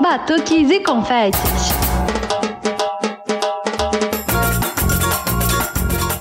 [0.00, 1.40] Batuques e confetes.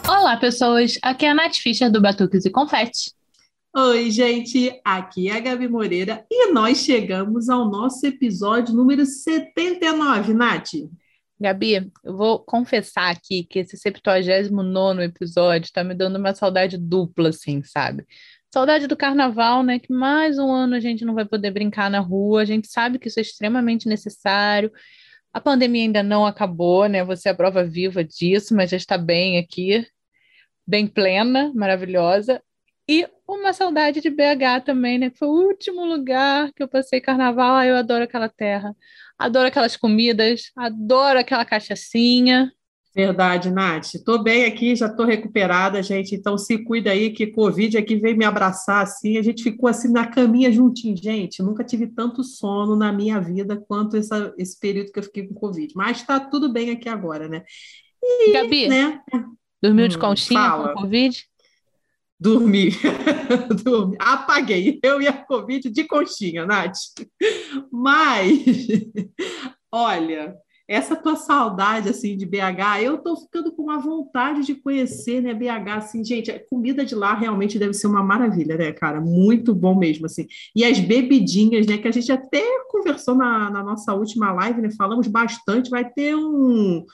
[0.07, 0.97] Olá, pessoas.
[1.01, 3.15] Aqui é a Nath Fischer do Batuques e Confetes.
[3.75, 4.79] Oi, gente.
[4.83, 10.71] Aqui é a Gabi Moreira e nós chegamos ao nosso episódio número 79, Nath.
[11.39, 17.29] Gabi, eu vou confessar aqui que esse 79 episódio está me dando uma saudade dupla,
[17.29, 18.05] assim, sabe?
[18.53, 19.79] Saudade do carnaval, né?
[19.79, 22.41] Que mais um ano a gente não vai poder brincar na rua.
[22.41, 24.71] A gente sabe que isso é extremamente necessário.
[25.33, 27.03] A pandemia ainda não acabou, né?
[27.03, 29.85] Você é a prova viva disso, mas já está bem aqui,
[30.67, 32.41] bem plena, maravilhosa.
[32.89, 35.11] E uma saudade de BH também, né?
[35.17, 37.55] Foi o último lugar que eu passei carnaval.
[37.55, 38.75] Ah, eu adoro aquela terra
[39.21, 42.51] adoro aquelas comidas, adoro aquela cachaçinha.
[42.93, 43.95] Verdade, Nath.
[43.95, 46.13] Estou bem aqui, já estou recuperada, gente.
[46.13, 49.17] Então se cuida aí que Covid aqui veio me abraçar assim.
[49.17, 51.41] A gente ficou assim na caminha juntinho, gente.
[51.41, 55.33] Nunca tive tanto sono na minha vida quanto essa, esse período que eu fiquei com
[55.33, 55.73] Covid.
[55.73, 57.43] Mas está tudo bem aqui agora, né?
[58.03, 58.99] E, Gabi, né?
[59.63, 60.73] dormiu de hum, conchinha fala.
[60.73, 61.25] com Covid?
[62.19, 62.71] Dormi.
[63.63, 63.95] Dormi.
[63.99, 64.79] Apaguei.
[64.83, 66.77] Eu e a Covid de conchinha, Nath.
[67.71, 68.67] Mas,
[69.71, 70.35] olha,
[70.71, 75.33] essa tua saudade, assim, de BH, eu tô ficando com uma vontade de conhecer, né,
[75.33, 79.01] BH, assim, gente, a comida de lá realmente deve ser uma maravilha, né, cara?
[79.01, 80.27] Muito bom mesmo, assim.
[80.55, 84.69] E as bebidinhas, né, que a gente até conversou na, na nossa última live, né,
[84.71, 86.85] falamos bastante, vai ter um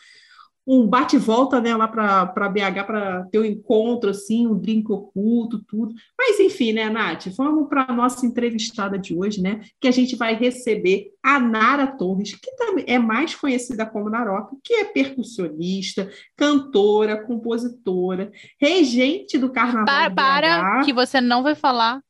[0.67, 5.95] um bate-volta né, lá para BH para ter um encontro, assim, um drink oculto, tudo.
[6.17, 7.27] Mas, enfim, né, Nath?
[7.37, 9.61] Vamos para a nossa entrevistada de hoje, né?
[9.79, 14.57] Que a gente vai receber a Nara Torres, que também é mais conhecida como Naroca,
[14.61, 19.85] que é percussionista, cantora, compositora, regente do Carnaval.
[19.85, 22.01] Para, para que você não vai falar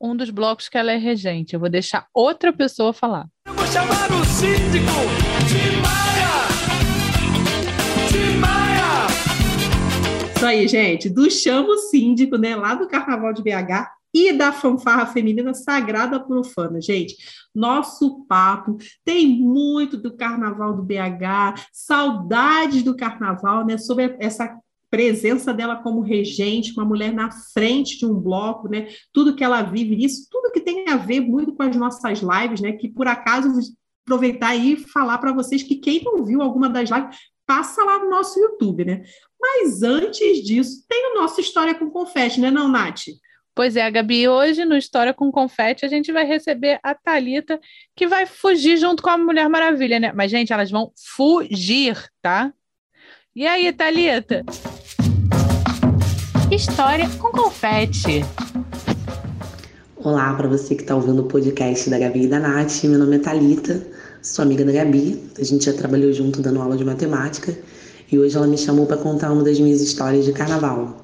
[0.00, 1.54] um dos blocos que ela é regente.
[1.54, 3.26] Eu vou deixar outra pessoa falar.
[3.46, 4.86] Eu vou chamar o síndico
[5.48, 5.81] de
[10.42, 15.06] Isso aí, gente, do Chamo Síndico, né, lá do Carnaval de BH e da fanfarra
[15.06, 16.80] feminina Sagrada Profana.
[16.80, 17.14] Gente,
[17.54, 24.52] nosso papo tem muito do Carnaval do BH, saudades do Carnaval, né, sobre essa
[24.90, 28.88] presença dela como regente, uma mulher na frente de um bloco, né?
[29.12, 32.60] Tudo que ela vive nisso, tudo que tem a ver muito com as nossas lives,
[32.60, 32.72] né?
[32.72, 33.48] Que por acaso
[34.04, 37.16] aproveitar e falar para vocês que quem não viu alguma das lives,
[37.46, 39.02] passa lá no nosso YouTube, né?
[39.40, 43.02] Mas antes disso, tem o nosso História com Confete, né, não, Nath?
[43.54, 47.60] Pois é, Gabi, hoje no História com Confete a gente vai receber a Talita
[47.94, 50.10] que vai fugir junto com a Mulher Maravilha, né?
[50.14, 52.50] Mas gente, elas vão fugir, tá?
[53.36, 54.42] E aí, Talita?
[56.50, 58.20] História com Confete.
[59.96, 62.84] Olá para você que está ouvindo o podcast da Gabi e da Nath.
[62.84, 63.86] Meu nome é Talita,
[64.22, 65.20] sou amiga da Gabi.
[65.38, 67.56] A gente já trabalhou junto dando aula de matemática
[68.10, 70.96] e hoje ela me chamou para contar uma das minhas histórias de carnaval.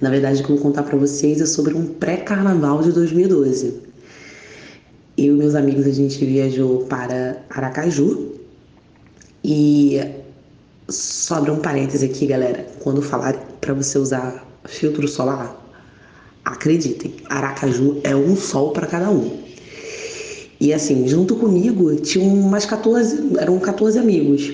[0.00, 3.80] Na verdade, o que eu vou contar para vocês é sobre um pré-carnaval de 2012.
[5.16, 8.32] Eu e meus amigos a gente viajou para Aracaju
[9.44, 10.00] e
[10.88, 12.66] sobra um parêntese aqui, galera.
[12.80, 15.56] Quando falar para você usar filtro solar,
[16.44, 19.44] acreditem, Aracaju é um sol para cada um.
[20.64, 24.50] E assim, junto comigo tinham umas 14, eram 14 amigos.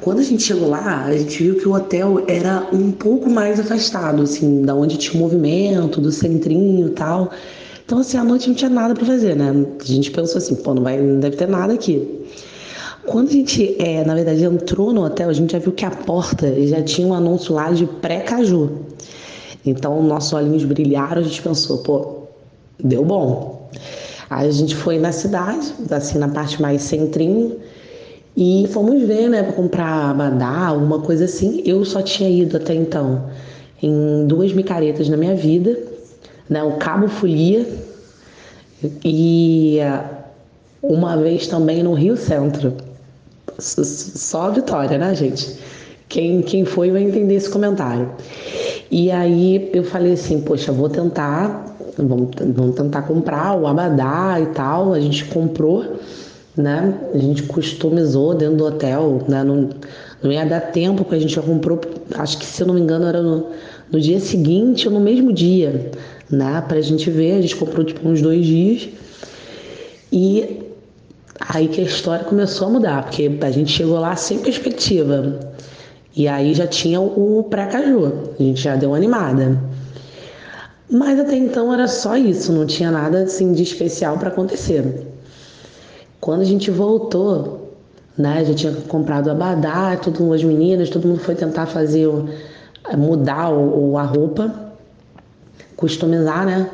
[0.00, 3.60] Quando a gente chegou lá, a gente viu que o hotel era um pouco mais
[3.60, 7.30] afastado, assim, da onde tinha o movimento, do centrinho e tal.
[7.86, 9.54] Então, assim, à noite não tinha nada para fazer, né?
[9.80, 12.26] A gente pensou assim, pô, não, vai, não deve ter nada aqui.
[13.06, 15.92] Quando a gente, é, na verdade, entrou no hotel, a gente já viu que a
[15.92, 18.68] porta já tinha um anúncio lá de pré-caju.
[19.64, 22.24] Então, nossos olhinhos brilharam, a gente pensou, pô,
[22.82, 23.70] deu bom.
[24.30, 27.58] Aí a gente foi na cidade, assim, na parte mais centrinho,
[28.36, 31.62] e fomos ver, né, para comprar abadá, alguma coisa assim.
[31.64, 33.28] Eu só tinha ido até então
[33.82, 35.78] em duas micaretas na minha vida,
[36.48, 37.66] né, o Cabo Folia
[39.04, 39.78] e
[40.82, 42.74] uma vez também no Rio Centro.
[43.58, 45.58] Só a vitória, né, gente?
[46.08, 48.10] Quem, quem foi vai entender esse comentário.
[48.90, 54.46] E aí eu falei assim, poxa, vou tentar, vamos, vamos tentar comprar o abadá e
[54.46, 54.92] tal.
[54.92, 55.98] A gente comprou
[56.58, 56.92] né?
[57.14, 59.44] A gente customizou dentro do hotel, né?
[59.44, 59.70] Não,
[60.20, 61.80] não ia dar tempo, porque a gente já comprou,
[62.16, 63.46] acho que se eu não me engano era no,
[63.90, 65.92] no dia seguinte ou no mesmo dia,
[66.28, 66.62] né?
[66.66, 68.88] Pra gente ver, a gente comprou tipo uns dois dias.
[70.10, 70.64] E
[71.38, 75.38] aí que a história começou a mudar, porque a gente chegou lá sem perspectiva.
[76.16, 79.56] E aí já tinha o pré-caju, a gente já deu uma animada.
[80.90, 85.06] Mas até então era só isso, não tinha nada assim de especial para acontecer.
[86.18, 87.74] Quando a gente voltou,
[88.16, 92.08] né, já tinha comprado abadá, todo as meninas, todo mundo foi tentar fazer,
[92.96, 94.72] mudar o, a roupa,
[95.76, 96.70] customizar, né?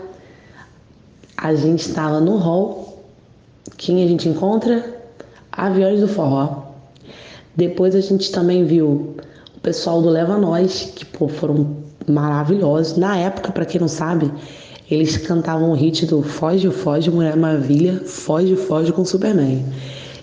[1.37, 3.03] A gente estava no hall,
[3.77, 4.95] quem a gente encontra?
[5.51, 6.63] Aviões do Forró.
[7.55, 9.15] Depois a gente também viu
[9.57, 12.97] o pessoal do Leva Nós, que pô, foram maravilhosos.
[12.97, 14.31] Na época, para quem não sabe,
[14.91, 19.65] eles cantavam o hit do Foge, Foge, Mulher Maravilha, Foge, Foge com Superman.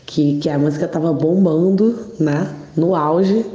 [0.06, 2.48] Que, que a música tava bombando, né?
[2.76, 3.46] No auge.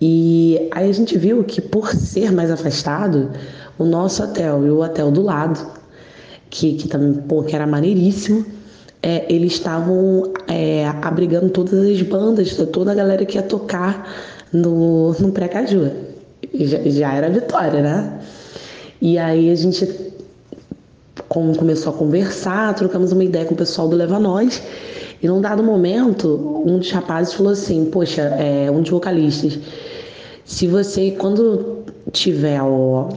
[0.00, 3.30] E aí a gente viu que por ser mais afastado,
[3.78, 5.64] o nosso hotel e o hotel do lado,
[6.50, 8.44] que, que também, pô, que era maneiríssimo,
[9.02, 14.08] é, eles estavam é, abrigando todas as bandas, toda a galera que ia tocar
[14.52, 15.90] no, no pré-caju.
[16.54, 18.20] Já, já, era vitória, né?
[19.00, 19.88] E aí a gente
[21.28, 24.62] começou a conversar, trocamos uma ideia com o pessoal do Leva Nós.
[25.22, 29.58] E num dado momento, um dos rapazes falou assim: Poxa, é, um dos vocalistas,
[30.44, 33.08] se você, quando tiver o,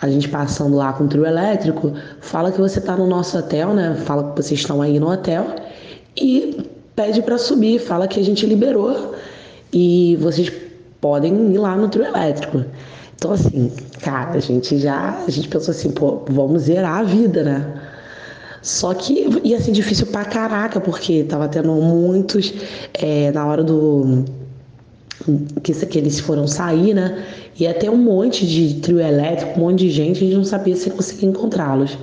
[0.00, 3.72] a gente passando lá com o trio elétrico, fala que você está no nosso hotel,
[3.72, 3.96] né?
[4.04, 5.46] Fala que vocês estão aí no hotel
[6.16, 9.14] e pede para subir, fala que a gente liberou
[9.72, 10.52] e vocês
[11.02, 12.64] podem ir lá no trio elétrico.
[13.14, 13.70] Então assim,
[14.00, 17.74] cara, a gente já, a gente pensou assim, pô, vamos zerar a vida, né?
[18.62, 22.54] Só que ia ser difícil pra caraca, porque tava tendo muitos
[22.94, 24.24] é, na hora do
[25.62, 27.24] que, que eles foram sair, né?
[27.58, 30.76] E até um monte de trio elétrico, um monte de gente, a gente não sabia
[30.76, 31.98] se conseguia encontrá-los.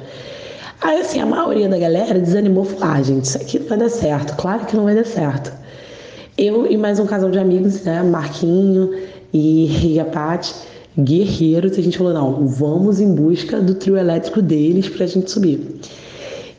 [0.81, 3.89] Aí, assim, a maioria da galera desanimou, falou: ah, gente, isso aqui não vai dar
[3.89, 4.35] certo.
[4.35, 5.51] Claro que não vai dar certo.
[6.41, 8.01] Eu e mais um casal de amigos, né?
[8.01, 8.97] Marquinho
[9.33, 10.55] e, e a Paty,
[10.97, 15.81] guerreiros, a gente falou: não, vamos em busca do trio elétrico deles pra gente subir.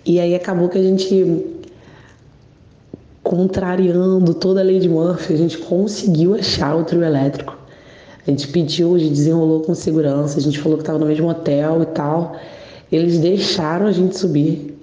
[0.05, 1.47] E aí acabou que a gente
[3.23, 7.57] contrariando toda a lei de Murphy, a gente conseguiu achar o trio elétrico.
[8.27, 11.27] A gente pediu, a gente desenrolou com segurança, a gente falou que estava no mesmo
[11.27, 12.37] hotel e tal.
[12.93, 14.79] Eles deixaram a gente subir.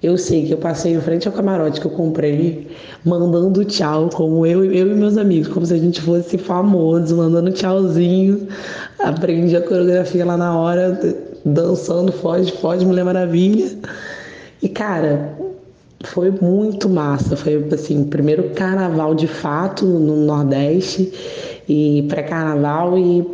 [0.00, 2.68] Eu sei que eu passei em frente ao camarote que eu comprei,
[3.04, 7.50] mandando tchau, como eu, eu e meus amigos, como se a gente fosse famosos, mandando
[7.50, 8.46] tchauzinho.
[9.00, 11.00] Aprendi a coreografia lá na hora,
[11.44, 13.76] dançando Foge, Foge, Mulher Maravilha.
[14.62, 15.36] E cara,
[16.04, 17.36] foi muito massa.
[17.36, 21.12] Foi assim, primeiro carnaval de fato no Nordeste
[21.68, 23.26] e pré-carnaval e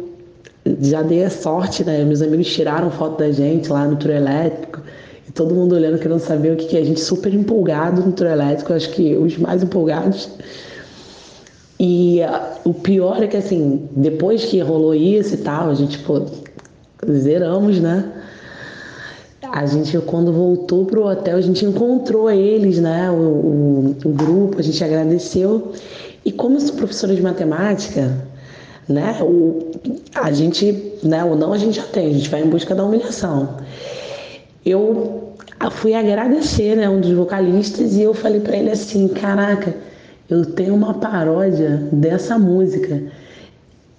[0.80, 2.02] já dei a sorte, né?
[2.04, 4.80] Meus amigos tiraram foto da gente lá no trio elétrico
[5.34, 6.80] todo mundo olhando querendo saber o que, que é.
[6.80, 10.28] A gente super empolgado no trio elétrico, acho que os mais empolgados.
[11.78, 15.98] E uh, o pior é que assim, depois que rolou isso e tal, a gente,
[15.98, 16.22] pô,
[17.10, 18.12] zeramos, né?
[19.52, 23.10] A gente, quando voltou pro hotel, a gente encontrou eles, né?
[23.10, 25.72] O, o, o grupo, a gente agradeceu.
[26.24, 28.26] E como eu sou professora de matemática,
[28.88, 29.18] né?
[29.20, 29.72] O,
[30.14, 31.24] a gente, né?
[31.24, 33.58] O não a gente já tem, a gente vai em busca da humilhação.
[34.64, 35.23] Eu
[35.70, 36.88] fui agradecer, né?
[36.88, 39.74] Um dos vocalistas e eu falei para ele assim, caraca,
[40.28, 43.02] eu tenho uma paródia dessa música.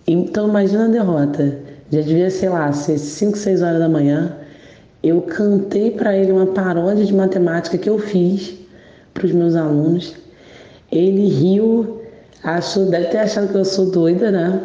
[0.08, 1.58] Então imagina a derrota.
[1.92, 4.36] Já devia, sei lá, ser 5, 6 horas da manhã
[5.06, 8.56] eu cantei para ele uma paródia de matemática que eu fiz
[9.14, 10.16] para os meus alunos.
[10.92, 12.02] Ele riu,
[12.44, 14.60] achou, deve ter achado que eu sou doida, né?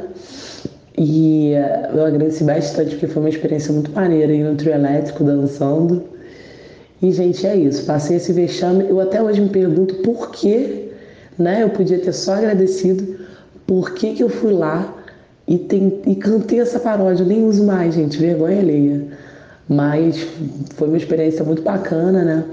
[0.96, 5.24] E uh, eu agradeci bastante porque foi uma experiência muito maneira ir no trio elétrico
[5.24, 6.04] dançando.
[7.02, 7.84] E, gente, é isso.
[7.86, 8.84] Passei esse vexame.
[8.88, 10.92] Eu até hoje me pergunto por que,
[11.38, 11.62] né?
[11.62, 13.20] Eu podia ter só agradecido.
[13.66, 14.94] Por que, que eu fui lá
[15.48, 17.22] e, tem, e cantei essa paródia?
[17.22, 18.18] Eu nem uso mais, gente.
[18.18, 19.06] Vergonha alheia.
[19.68, 20.26] Mas
[20.74, 22.44] foi uma experiência muito bacana, né?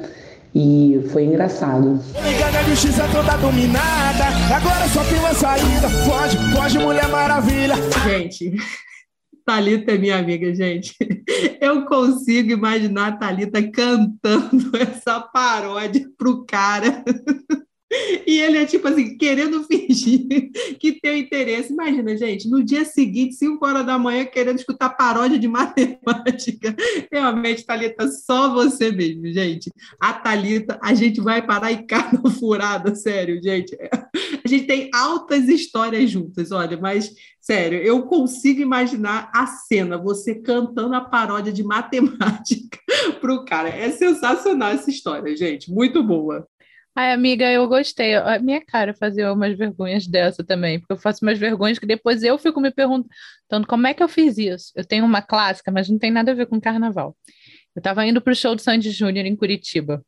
[0.56, 2.00] E foi engraçado.
[2.24, 4.26] Ligando a justiça toda dominada,
[4.56, 5.90] agora só tem uma saída.
[5.90, 7.76] Foge, foge, Mulher Maravilha.
[8.06, 8.56] Gente,
[9.48, 10.94] Thalita é minha amiga, gente.
[11.62, 17.02] Eu consigo imaginar a Thalita cantando essa paródia pro cara.
[18.26, 21.72] E ele é tipo assim, querendo fingir que tem interesse.
[21.72, 26.76] Imagina, gente, no dia seguinte, 5 horas da manhã, querendo escutar paródia de matemática.
[27.12, 29.72] Realmente, Thalita, só você mesmo, gente.
[30.00, 33.78] A Thalita, a gente vai parar em cada furada, sério, gente.
[34.44, 40.36] A gente tem altas histórias juntas, olha, mas sério, eu consigo imaginar a cena, você
[40.36, 42.78] cantando a paródia de matemática
[43.22, 43.70] pro cara.
[43.70, 45.72] É sensacional essa história, gente.
[45.72, 46.46] Muito boa.
[47.00, 48.16] Ai, amiga, eu gostei.
[48.16, 52.24] A minha cara fazia umas vergonhas dessa também, porque eu faço umas vergonhas que depois
[52.24, 54.72] eu fico me perguntando como é que eu fiz isso.
[54.76, 57.16] Eu tenho uma clássica, mas não tem nada a ver com carnaval.
[57.76, 60.04] Eu estava indo para o show do Sandy Júnior em Curitiba.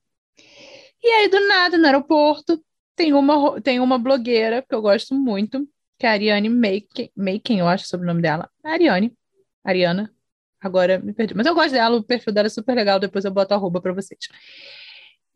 [1.03, 2.59] E aí, do nada, no aeroporto,
[2.95, 5.69] tem uma, tem uma blogueira que eu gosto muito,
[5.99, 8.49] que é a Ariane Making, eu acho sobre o nome dela.
[8.63, 9.15] Ariane.
[9.63, 10.11] Ariana.
[10.59, 11.35] Agora me perdi.
[11.35, 13.93] Mas eu gosto dela, o perfil dela é super legal, depois eu boto arroba para
[13.93, 14.27] vocês.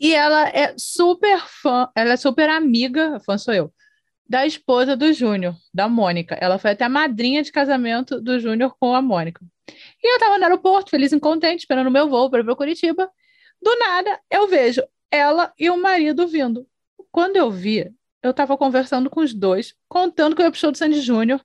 [0.03, 3.73] E ela é super fã, ela é super amiga, fã sou eu,
[4.27, 6.35] da esposa do Júnior, da Mônica.
[6.41, 9.39] Ela foi até madrinha de casamento do Júnior com a Mônica.
[10.03, 12.53] E eu tava no aeroporto, feliz e contente, esperando o meu voo para ir para
[12.53, 13.09] Curitiba.
[13.61, 16.67] Do nada, eu vejo ela e o marido vindo.
[17.09, 17.89] Quando eu vi,
[18.21, 21.39] eu estava conversando com os dois, contando que eu ia pro show do Sandy Júnior,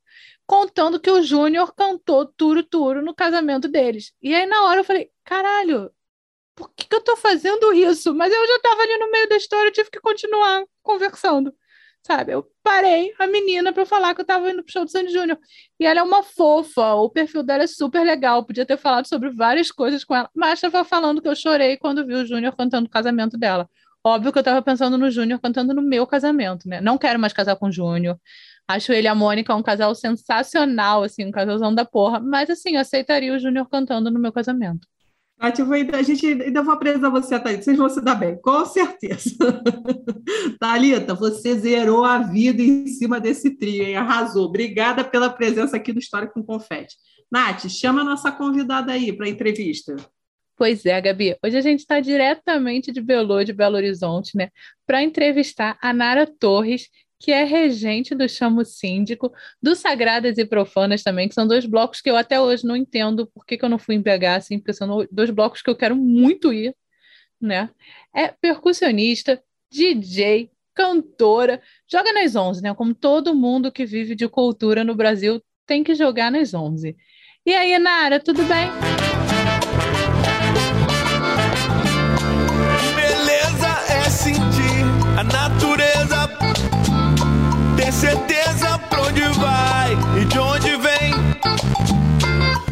[0.45, 4.12] contando que o Júnior cantou Turo Turo no casamento deles.
[4.21, 5.93] E aí, na hora, eu falei: caralho,
[6.59, 8.12] por que, que eu tô fazendo isso?
[8.12, 11.55] Mas eu já estava ali no meio da história, eu tive que continuar conversando.
[12.03, 15.12] Sabe, eu parei a menina para falar que eu estava indo pro show do Sandy
[15.12, 15.38] Júnior.
[15.79, 18.45] E ela é uma fofa, o perfil dela é super legal.
[18.45, 22.05] Podia ter falado sobre várias coisas com ela, mas estava falando que eu chorei quando
[22.07, 23.69] vi o Júnior cantando o casamento dela.
[24.05, 26.81] Óbvio que eu estava pensando no Júnior cantando no meu casamento, né?
[26.81, 28.19] Não quero mais casar com o Júnior.
[28.67, 32.21] Acho ele e a Mônica um casal sensacional, assim, um casalzão da porra.
[32.21, 34.87] Mas, assim, aceitaria o Júnior cantando no meu casamento.
[35.38, 37.62] Tati, a gente ainda vou apresentar você Thalita.
[37.62, 39.37] Vocês vão se dar bem, com certeza.
[40.59, 43.97] Thalita, você zerou a vida em cima desse trio, hein?
[43.97, 44.47] Arrasou.
[44.47, 46.97] Obrigada pela presença aqui do História com Confete.
[47.30, 49.95] Nath, chama a nossa convidada aí para a entrevista.
[50.57, 51.37] Pois é, Gabi.
[51.45, 54.50] Hoje a gente está diretamente de Belo, de Belo Horizonte, né,
[54.85, 56.88] para entrevistar a Nara Torres,
[57.19, 62.01] que é regente do Chamo Síndico, do Sagradas e Profanas também, que são dois blocos
[62.01, 64.59] que eu até hoje não entendo por que, que eu não fui em BH, assim,
[64.59, 66.75] porque são dois blocos que eu quero muito ir,
[67.41, 67.71] né?
[68.15, 71.61] É percussionista, DJ, cantora,
[71.91, 72.75] joga nas 11, né?
[72.75, 76.97] Como todo mundo que vive de cultura no Brasil tem que jogar nas 11.
[77.45, 79.08] E aí, Nara, tudo bem?
[87.99, 91.12] Certeza pra onde vai e de onde vem.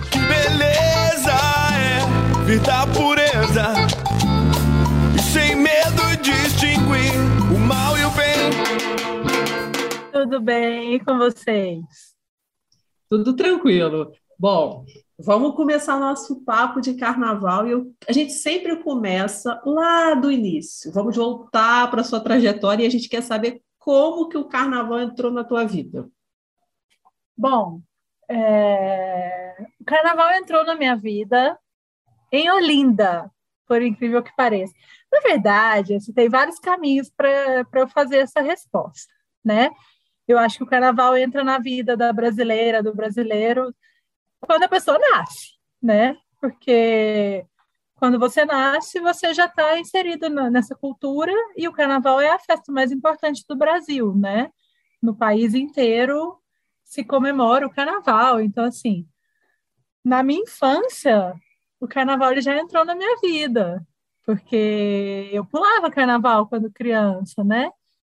[0.09, 1.33] Que beleza
[1.75, 3.75] é vir da pureza.
[5.16, 7.12] E sem medo distinguir
[7.52, 8.37] o mal e o bem.
[10.12, 11.83] Tudo bem com vocês?
[13.11, 14.12] Tudo tranquilo.
[14.38, 14.85] Bom,
[15.18, 20.92] Vamos começar nosso papo de carnaval e eu, a gente sempre começa lá do início.
[20.92, 24.99] Vamos voltar para a sua trajetória e a gente quer saber como que o carnaval
[24.99, 26.11] entrou na tua vida.
[27.38, 27.81] Bom,
[28.28, 29.64] é...
[29.81, 31.57] o carnaval entrou na minha vida
[32.33, 33.31] em Olinda,
[33.64, 34.75] por incrível que pareça.
[35.12, 39.12] Na verdade, assim, tem vários caminhos para eu fazer essa resposta,
[39.45, 39.71] né?
[40.26, 43.73] Eu acho que o carnaval entra na vida da brasileira, do brasileiro,
[44.40, 46.16] quando a pessoa nasce, né?
[46.40, 47.47] Porque
[47.97, 52.71] quando você nasce, você já está inserido nessa cultura e o carnaval é a festa
[52.71, 54.50] mais importante do Brasil, né?
[55.03, 56.38] No país inteiro
[56.85, 58.41] se comemora o carnaval.
[58.41, 59.09] Então, assim,
[60.05, 61.35] na minha infância,
[61.81, 63.87] o carnaval ele já entrou na minha vida,
[64.25, 67.71] porque eu pulava carnaval quando criança, né?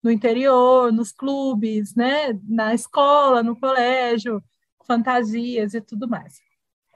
[0.02, 2.32] No interior, nos clubes, né?
[2.48, 4.42] Na escola, no colégio
[4.86, 6.40] fantasias e tudo mais.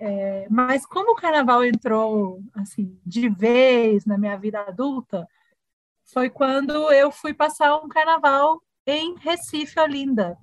[0.04, 5.28] É, mas como o carnaval entrou assim de vez na minha vida adulta,
[6.12, 10.36] foi quando eu fui passar um carnaval em Recife, Olinda.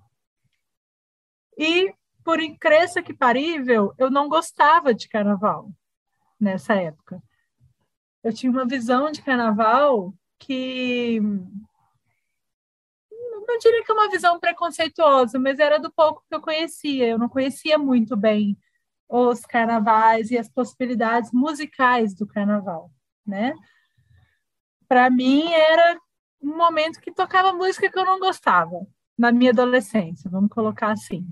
[1.58, 5.70] E por incrível que parível, eu não gostava de carnaval
[6.40, 7.22] nessa época.
[8.24, 11.20] Eu tinha uma visão de carnaval que
[13.12, 17.08] não diria que é uma visão preconceituosa, mas era do pouco que eu conhecia.
[17.08, 18.58] Eu não conhecia muito bem
[19.10, 22.92] os carnavais e as possibilidades musicais do carnaval,
[23.26, 23.54] né?
[24.88, 25.98] Para mim era
[26.42, 28.86] um momento que tocava música que eu não gostava
[29.18, 31.26] na minha adolescência, vamos colocar assim.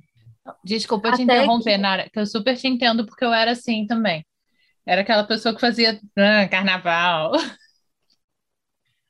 [0.63, 1.77] Desculpa Até te interromper, que...
[1.77, 4.25] Nara, que eu super te entendo porque eu era assim também.
[4.85, 7.33] Era aquela pessoa que fazia ah, carnaval.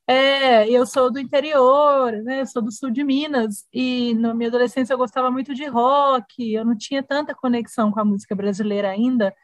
[0.09, 2.41] É, eu sou do interior, né?
[2.41, 6.53] Eu sou do sul de Minas e na minha adolescência eu gostava muito de rock.
[6.53, 9.35] Eu não tinha tanta conexão com a música brasileira ainda.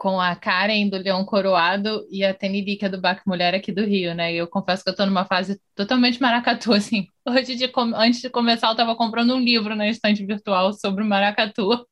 [0.01, 4.15] com a Karen do Leão Coroado e a Tenirica do Bac Mulher aqui do Rio,
[4.15, 4.33] né?
[4.33, 7.07] E eu confesso que eu estou numa fase totalmente maracatu, assim.
[7.29, 11.87] Hoje, de antes de começar, eu estava comprando um livro na estante virtual sobre maracatu.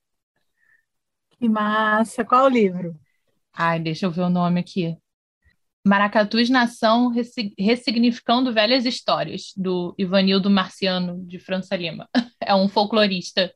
[1.38, 2.24] Que massa!
[2.24, 2.98] Qual o livro?
[3.52, 4.96] Ai, deixa eu ver o nome aqui.
[5.86, 7.12] Maracatus Nação
[7.58, 12.08] Ressignificando Velhas Histórias, do Ivanildo Marciano, de França Lima.
[12.40, 13.52] É um folclorista.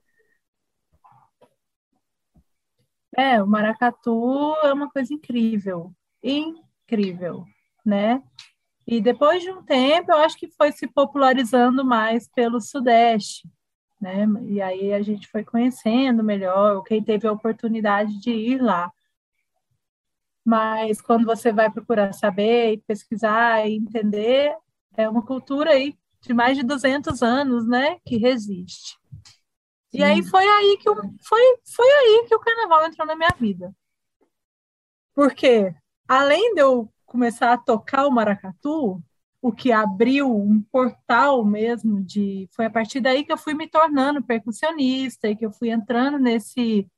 [3.16, 5.92] É, o maracatu é uma coisa incrível,
[6.22, 7.44] incrível,
[7.84, 8.22] né?
[8.86, 13.48] E depois de um tempo, eu acho que foi se popularizando mais pelo Sudeste,
[14.00, 14.26] né?
[14.46, 18.90] E aí a gente foi conhecendo melhor, quem teve a oportunidade de ir lá.
[20.44, 24.56] Mas quando você vai procurar saber, pesquisar e entender,
[24.96, 28.96] é uma cultura aí de mais de 200 anos, né, que resiste.
[29.92, 33.34] E aí foi aí que o, foi, foi aí que o carnaval entrou na minha
[33.38, 33.74] vida.
[35.14, 35.74] Porque
[36.08, 39.02] além de eu começar a tocar o maracatu,
[39.40, 43.68] o que abriu um portal mesmo de foi a partir daí que eu fui me
[43.68, 46.88] tornando percussionista e que eu fui entrando nesse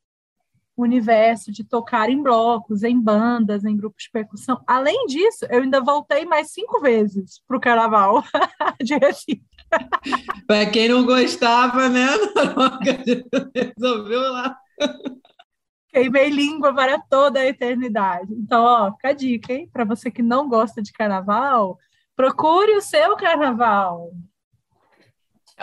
[0.76, 4.62] universo de tocar em blocos, em bandas, em grupos de percussão.
[4.66, 8.22] Além disso, eu ainda voltei mais cinco vezes para o carnaval
[8.82, 9.53] de Recife.
[10.46, 12.06] Para quem não gostava, né?
[13.76, 14.56] Resolveu lá.
[15.88, 18.32] Queimei língua para toda a eternidade.
[18.32, 19.68] Então, ó, fica a dica, hein?
[19.72, 21.78] Para você que não gosta de carnaval,
[22.16, 24.12] Procure o seu carnaval.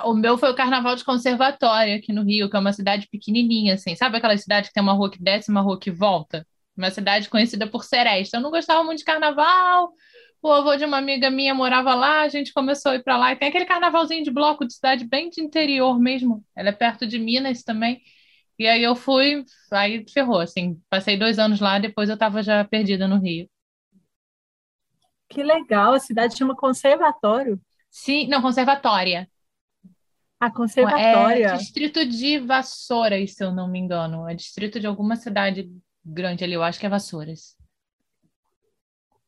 [0.04, 3.76] O meu foi o carnaval de conservatório aqui no Rio, que é uma cidade pequenininha,
[3.76, 3.96] assim.
[3.96, 6.46] Sabe aquela cidade que tem uma rua que desce e uma rua que volta?
[6.76, 8.38] Uma cidade conhecida por seresta.
[8.38, 9.94] Eu não gostava muito de carnaval.
[10.42, 13.32] O avô de uma amiga minha morava lá, a gente começou a ir para lá.
[13.32, 16.44] E tem aquele carnavalzinho de bloco de cidade bem de interior mesmo.
[16.56, 18.02] Ela é perto de Minas também.
[18.58, 20.82] E aí eu fui, aí ferrou, assim.
[20.90, 23.48] Passei dois anos lá, depois eu estava já perdida no Rio.
[25.30, 27.60] Que legal, a cidade chama Conservatório.
[27.90, 29.30] Sim, não, Conservatória.
[30.40, 31.48] A Conservatória.
[31.48, 34.28] É distrito de Vassouras, se eu não me engano.
[34.28, 35.72] É distrito de alguma cidade
[36.04, 37.56] grande ali, eu acho que é Vassouras.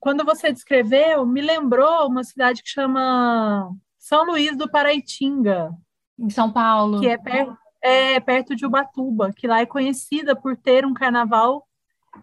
[0.04, 5.72] Quando você descreveu, me lembrou uma cidade que chama São Luís do Paraitinga.
[6.20, 7.00] Em São Paulo.
[7.00, 11.66] Que é, per é perto de Ubatuba, que lá é conhecida por ter um carnaval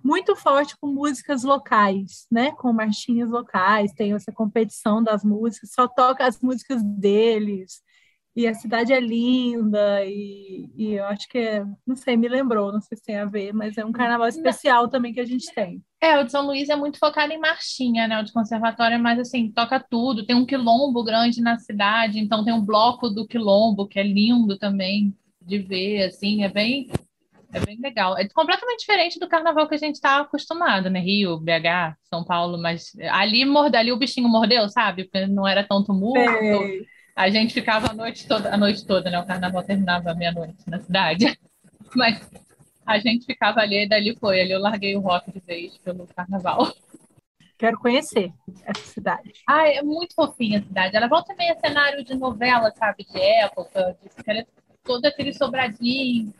[0.04, 2.52] muito forte com músicas locais, né?
[2.52, 7.80] Com marchinhas locais, tem essa competição das músicas, só toca as músicas deles.
[8.36, 12.70] E a cidade é linda, e, e eu acho que, é, não sei, me lembrou,
[12.70, 15.50] não sei se tem a ver, mas é um carnaval especial também que a gente
[15.54, 15.82] tem.
[16.02, 18.18] É, o de São Luís é muito focado em marchinha, né?
[18.20, 20.24] O de conservatório é mais assim, toca tudo.
[20.24, 24.58] Tem um quilombo grande na cidade, então tem um bloco do quilombo, que é lindo
[24.58, 26.88] também de ver, assim, é bem
[27.52, 28.16] é bem legal.
[28.16, 31.00] É completamente diferente do carnaval que a gente está acostumado, né?
[31.00, 35.04] Rio, BH, São Paulo, mas ali, morde, ali o bichinho mordeu, sabe?
[35.04, 36.20] Porque não era tão tumulto.
[37.14, 39.18] A gente ficava a noite toda, a noite toda, né?
[39.18, 41.36] O carnaval terminava meia-noite na cidade.
[41.94, 42.20] Mas
[42.90, 44.40] a gente ficava ali e dali foi.
[44.40, 46.72] Ali eu larguei o rock de vez pelo carnaval.
[47.58, 48.32] Quero conhecer
[48.64, 49.32] essa cidade.
[49.46, 50.96] Ah, é muito fofinha a cidade.
[50.96, 53.04] Ela volta meio cenário de novela, sabe?
[53.04, 54.46] De época, de,
[54.82, 56.32] todo aquele sobradinho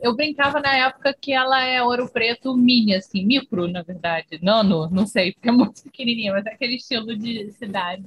[0.00, 4.38] eu brincava na época que ela é ouro preto mini, assim, micro, na verdade.
[4.42, 8.04] Nano, não sei, porque é muito pequenininha, mas é aquele estilo de cidade.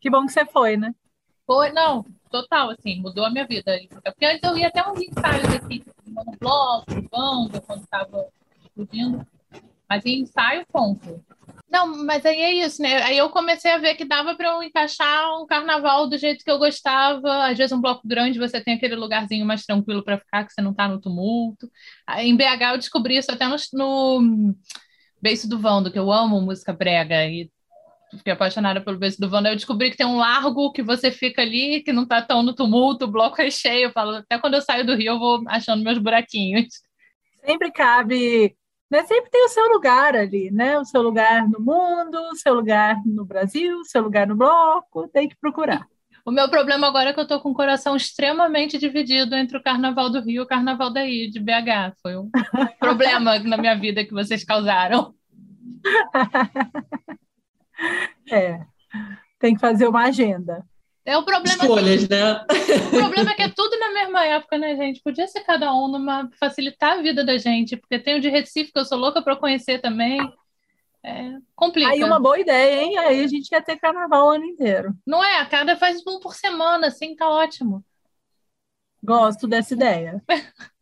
[0.00, 0.94] Que bom que você foi, né?
[1.46, 3.78] Foi, não, total, assim, mudou a minha vida.
[4.04, 5.82] Porque antes eu ia até uns ensaios, assim,
[6.22, 8.26] no bloco, banda, quando estava
[8.62, 9.26] explodindo.
[9.88, 11.22] Mas em ensaio, ponto.
[11.70, 13.02] Não, mas aí é isso, né?
[13.02, 16.50] Aí eu comecei a ver que dava para eu encaixar um carnaval do jeito que
[16.50, 17.46] eu gostava.
[17.46, 20.62] Às vezes um bloco grande você tem aquele lugarzinho mais tranquilo para ficar, que você
[20.62, 21.68] não está no tumulto.
[22.18, 24.54] Em BH eu descobri isso até no, no
[25.20, 27.50] Beijo do Vando, que eu amo música brega e
[28.16, 29.48] fiquei apaixonada pelo Beijo do Vando.
[29.48, 32.54] Eu descobri que tem um largo que você fica ali, que não está tão no
[32.54, 33.86] tumulto, o bloco é cheio.
[33.86, 36.66] Eu falo, até quando eu saio do Rio eu vou achando meus buraquinhos.
[37.44, 38.56] Sempre cabe
[38.94, 39.04] né?
[39.06, 40.78] Sempre tem o seu lugar ali, né?
[40.78, 45.08] O seu lugar no mundo, o seu lugar no Brasil, o seu lugar no bloco,
[45.08, 45.84] tem que procurar.
[46.24, 49.62] O meu problema agora é que eu tô com o coração extremamente dividido entre o
[49.62, 51.96] Carnaval do Rio e o Carnaval daí, de BH.
[52.00, 52.30] Foi um
[52.78, 55.12] problema na minha vida que vocês causaram.
[58.30, 58.60] É,
[59.38, 60.64] tem que fazer uma agenda.
[61.04, 61.62] É o problema.
[61.62, 62.32] Escolhas, né?
[62.86, 65.02] O problema é que é tudo na mesma época, né, gente?
[65.02, 68.72] Podia ser cada um numa facilitar a vida da gente, porque tem o de Recife
[68.72, 70.18] que eu sou louca para conhecer também.
[71.04, 71.90] É, complica.
[71.90, 72.96] Aí uma boa ideia, hein?
[72.96, 74.94] Aí a gente ia ter carnaval o ano inteiro.
[75.06, 75.40] Não é?
[75.40, 77.84] A cada faz um por semana, assim, tá ótimo.
[79.02, 80.22] Gosto dessa ideia.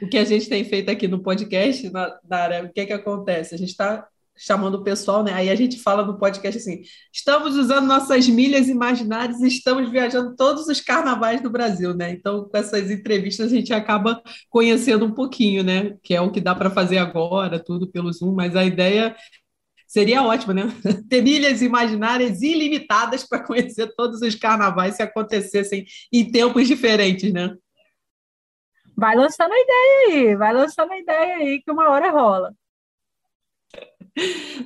[0.00, 1.90] O que a gente tem feito aqui no podcast,
[2.22, 3.54] Dara, o que é que acontece?
[3.54, 4.08] A gente está
[4.44, 5.32] chamando o pessoal, né?
[5.32, 10.34] Aí a gente fala no podcast assim: estamos usando nossas milhas imaginárias e estamos viajando
[10.34, 12.10] todos os carnavais do Brasil, né?
[12.10, 15.96] Então, com essas entrevistas, a gente acaba conhecendo um pouquinho, né?
[16.02, 19.14] Que é o que dá para fazer agora, tudo pelo Zoom, mas a ideia
[19.86, 20.62] seria ótima, né?
[21.08, 27.54] Ter milhas imaginárias ilimitadas para conhecer todos os carnavais se acontecessem em tempos diferentes, né?
[28.96, 32.52] Vai lançando a ideia aí, vai lançando a ideia aí, que uma hora rola.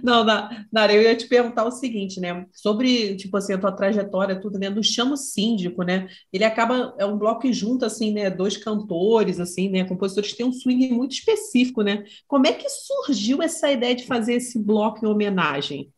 [0.02, 2.46] Não, Nara, eu ia te perguntar o seguinte, né?
[2.52, 4.68] Sobre, tipo assim, a tua trajetória, tudo, né?
[4.68, 6.08] No Chamo Síndico, né?
[6.32, 8.28] Ele acaba, é um bloco que junta, assim, né?
[8.28, 9.84] Dois cantores, assim, né?
[9.84, 12.04] Compositores que têm um swing muito específico, né?
[12.26, 15.92] Como é que surgiu essa ideia de fazer esse bloco em homenagem?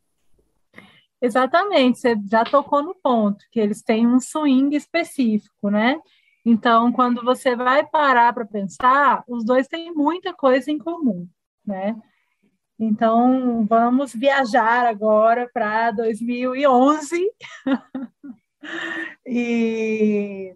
[1.20, 5.98] Exatamente, você já tocou no ponto, que eles têm um swing específico, né?
[6.44, 11.26] Então, quando você vai parar para pensar, os dois têm muita coisa em comum,
[11.66, 11.96] né?
[12.78, 17.28] Então, vamos viajar agora para 2011.
[19.26, 20.54] e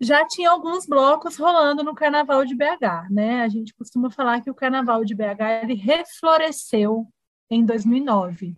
[0.00, 3.42] já tinha alguns blocos rolando no Carnaval de BH, né?
[3.42, 7.06] A gente costuma falar que o Carnaval de BH ele refloresceu
[7.50, 8.56] em 2009.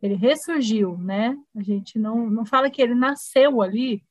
[0.00, 1.36] Ele ressurgiu, né?
[1.56, 4.02] A gente não, não fala que ele nasceu ali,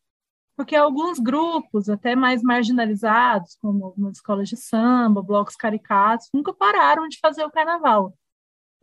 [0.58, 7.08] porque alguns grupos, até mais marginalizados, como algumas escolas de samba, blocos caricatos, nunca pararam
[7.08, 8.18] de fazer o carnaval.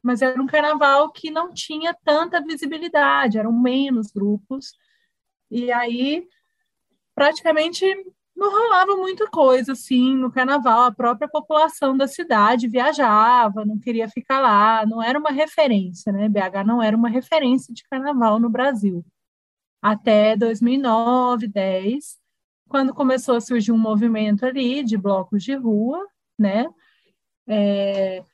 [0.01, 4.73] Mas era um carnaval que não tinha tanta visibilidade, eram menos grupos,
[5.51, 6.25] e aí
[7.15, 7.85] praticamente
[8.37, 10.85] não rolava muita coisa assim no carnaval.
[10.85, 16.29] A própria população da cidade viajava, não queria ficar lá, não era uma referência, né?
[16.29, 19.05] BH não era uma referência de carnaval no Brasil
[19.85, 22.17] até 2009, 10,
[22.71, 26.03] quando começou a surgir um movimento ali de blocos de rua,
[26.39, 26.67] né,
[27.47, 28.25] é,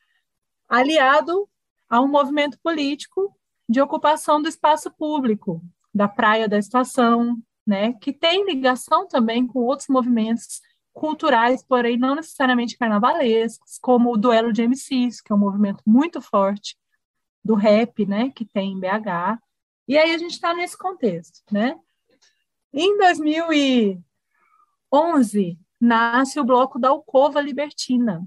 [0.68, 1.48] aliado
[1.88, 3.36] a um movimento político
[3.68, 5.60] de ocupação do espaço público,
[5.92, 7.36] da praia da estação,
[7.66, 10.60] né, que tem ligação também com outros movimentos
[10.92, 16.20] culturais, porém não necessariamente carnavalescos, como o duelo de MCs, que é um movimento muito
[16.20, 16.76] forte
[17.44, 19.42] do rap, né, que tem em BH,
[19.90, 21.76] e aí a gente está nesse contexto, né?
[22.72, 28.24] Em 2011, nasce o bloco da Alcova Libertina,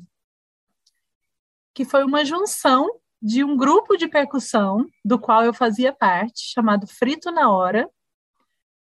[1.74, 6.86] que foi uma junção de um grupo de percussão do qual eu fazia parte, chamado
[6.86, 7.90] Frito na Hora,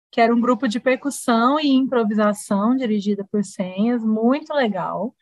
[0.09, 5.13] que era um grupo de percussão e improvisação dirigida por senhas, muito legal,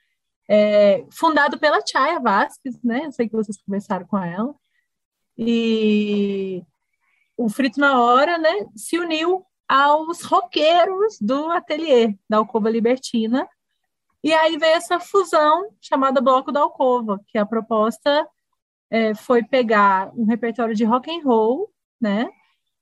[0.47, 3.07] é, fundado pela Chaya Vasquez, né?
[3.07, 4.53] Eu sei que vocês conversaram com ela.
[5.35, 6.63] E
[7.39, 13.47] o Frito na Hora, né, se uniu aos roqueiros do ateliê da Alcova Libertina,
[14.21, 18.28] e aí veio essa fusão chamada Bloco da Alcova, que a proposta
[18.89, 21.71] é, foi pegar um repertório de rock and roll,
[22.02, 22.30] né,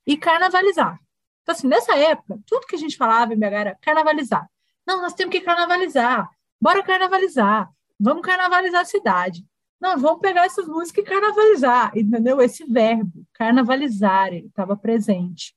[0.04, 0.98] e carnavalizar.
[1.42, 4.50] Então, assim, nessa época, tudo que a gente falava em BH era carnavalizar.
[4.84, 6.28] Não, nós temos que carnavalizar.
[6.60, 7.70] Bora carnavalizar.
[8.00, 9.44] Vamos carnavalizar a cidade.
[9.80, 12.40] Não, vamos pegar essas músicas e carnavalizar, entendeu?
[12.40, 15.54] Esse verbo, carnavalizar, estava presente.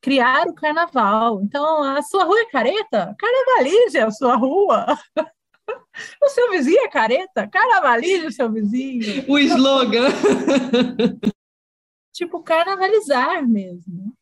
[0.00, 1.42] Criar o carnaval.
[1.42, 3.14] Então, a sua rua é careta?
[3.18, 4.86] Carnavalize a sua rua.
[6.20, 7.46] O seu vizinho é careta?
[7.46, 9.24] Carnavalize o seu vizinho.
[9.28, 10.08] O slogan.
[12.12, 14.12] tipo, carnavalizar mesmo.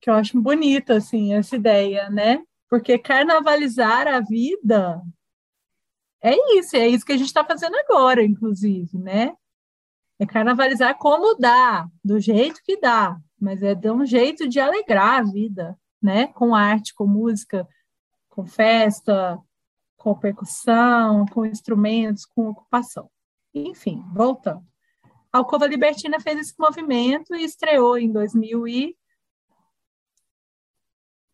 [0.00, 2.42] Que eu acho bonita, assim, essa ideia, né?
[2.68, 5.00] Porque carnavalizar a vida
[6.20, 9.34] é isso, é isso que a gente está fazendo agora, inclusive, né?
[10.18, 15.20] É carnavalizar como dá, do jeito que dá, mas é dar um jeito de alegrar
[15.20, 16.26] a vida, né?
[16.28, 17.68] Com arte, com música,
[18.28, 19.38] com festa,
[19.96, 23.08] com percussão, com instrumentos, com ocupação.
[23.54, 24.64] Enfim, voltando.
[25.32, 28.96] A Alcova Libertina fez esse movimento e estreou em 2000 e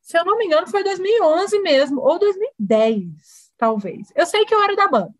[0.00, 4.12] se eu não me engano, foi 2011 mesmo, ou 2010 talvez.
[4.14, 5.14] Eu sei que eu era da banda.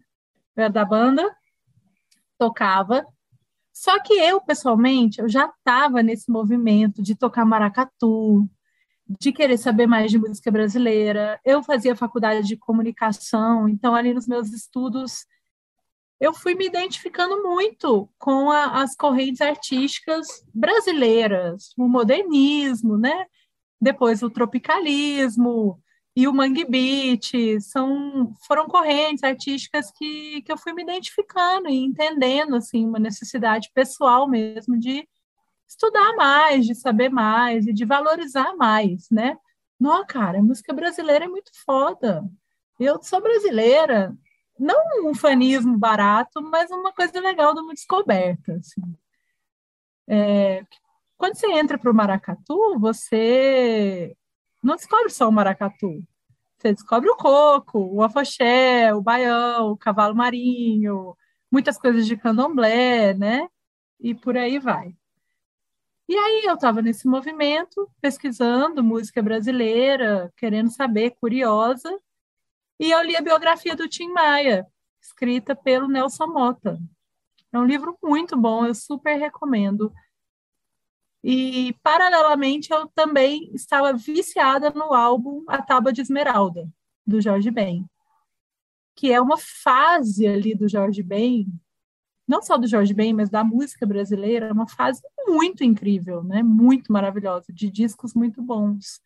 [0.55, 1.35] Eu era da banda,
[2.39, 3.07] tocava,
[3.73, 8.49] Só que eu, pessoalmente, eu já estava nesse movimento de tocar maracatu,
[9.21, 11.41] de querer saber mais de música brasileira.
[11.45, 15.27] Eu fazia faculdade de comunicação, então ali nos meus estudos
[16.21, 23.27] eu fui me identificando muito com a, as correntes artísticas brasileiras, o modernismo, né?
[23.81, 25.83] Depois o tropicalismo
[26.17, 31.77] e o mangue beat, são foram correntes artísticas que, que eu fui me identificando e
[31.77, 35.09] entendendo assim uma necessidade pessoal mesmo de
[35.67, 39.37] estudar mais, de saber mais e de valorizar mais, né?
[39.79, 42.23] Não, cara, a música brasileira é muito foda.
[42.79, 44.17] Eu sou brasileira,
[44.59, 48.55] não um fanismo barato, mas uma coisa legal de uma descoberta.
[48.55, 48.83] Assim.
[50.09, 50.65] É,
[51.17, 54.17] quando você entra para o maracatu, você
[54.65, 56.03] não descobre só o maracatu.
[56.57, 61.15] Você descobre o coco, o afoxé, o baião, o cavalo marinho,
[61.51, 63.47] muitas coisas de candomblé, né?
[64.01, 64.97] E por aí vai.
[66.09, 71.91] E aí eu estava nesse movimento, pesquisando música brasileira, querendo saber, curiosa,
[72.79, 74.67] e eu li a biografia do Tim Maia,
[75.01, 76.79] escrita pelo Nelson Mota.
[77.53, 79.93] É um livro muito bom, eu super recomendo.
[81.27, 86.69] E, paralelamente, eu também estava viciada no álbum A Tábua de Esmeralda,
[87.07, 87.87] do Jorge Ben,
[88.95, 91.47] que é uma fase ali do Jorge Ben,
[92.29, 96.43] não só do Jorge Ben, mas da música brasileira, uma fase muito incrível, né?
[96.43, 99.01] muito maravilhosa, de discos muito bons.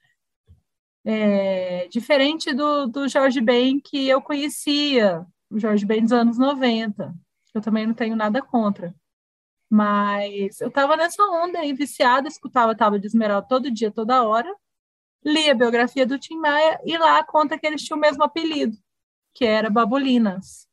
[1.04, 7.14] É, diferente do, do Jorge Ben que eu conhecia, o Jorge Ben dos anos 90.
[7.54, 8.92] Eu também não tenho nada contra.
[9.70, 14.54] Mas eu estava nessa onda aí, viciada, escutava Tábua de Esmeralda todo dia, toda hora.
[15.24, 18.76] Li a biografia do Tim Maia e lá conta que eles tinham o mesmo apelido,
[19.34, 20.66] que era Babolinas.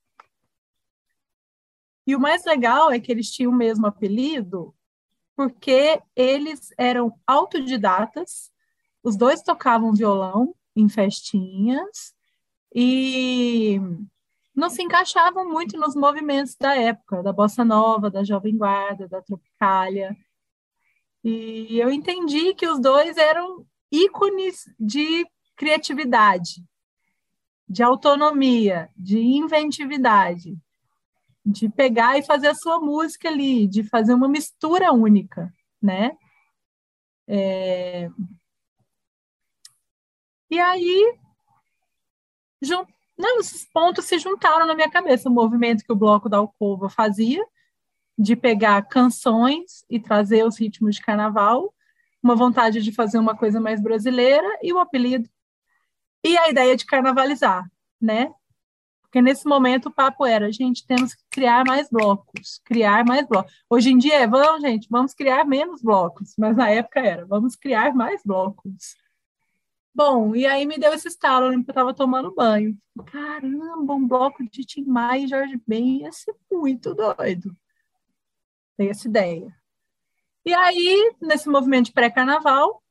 [2.07, 4.73] E o mais legal é que eles tinham o mesmo apelido
[5.35, 8.53] porque eles eram autodidatas
[9.05, 12.15] os dois tocavam violão em festinhas
[12.73, 13.79] e
[14.55, 19.21] não se encaixavam muito nos movimentos da época, da bossa nova, da jovem guarda, da
[19.21, 20.15] tropicália.
[21.23, 26.63] E eu entendi que os dois eram ícones de criatividade,
[27.67, 30.57] de autonomia, de inventividade,
[31.45, 36.17] de pegar e fazer a sua música ali, de fazer uma mistura única, né?
[37.27, 38.09] É,
[40.49, 41.17] e aí,
[42.61, 42.85] jun...
[43.17, 45.29] Não, esses pontos se juntaram na minha cabeça.
[45.29, 47.45] O movimento que o Bloco da Alcova fazia,
[48.17, 51.73] de pegar canções e trazer os ritmos de carnaval,
[52.21, 55.29] uma vontade de fazer uma coisa mais brasileira e o apelido.
[56.23, 57.69] E a ideia de carnavalizar,
[58.01, 58.33] né?
[59.01, 63.53] Porque nesse momento o papo era, gente, temos que criar mais blocos, criar mais blocos.
[63.69, 67.55] Hoje em dia é, vamos, gente, vamos criar menos blocos, mas na época era, vamos
[67.55, 68.97] criar mais blocos.
[69.95, 72.77] Bom, e aí me deu esse estalo, eu estava tomando banho.
[73.05, 77.55] Caramba, um bloco de Tim Maia e Jorge Ben ia ser muito doido.
[78.77, 79.55] Dei essa ideia.
[80.45, 82.83] E aí, nesse movimento de pré-carnaval,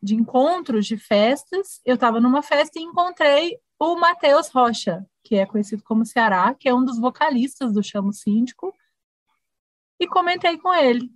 [0.00, 5.44] de encontros, de festas, eu estava numa festa e encontrei o Matheus Rocha, que é
[5.44, 8.72] conhecido como Ceará, que é um dos vocalistas do Chamo Síndico,
[9.98, 11.12] e comentei com ele.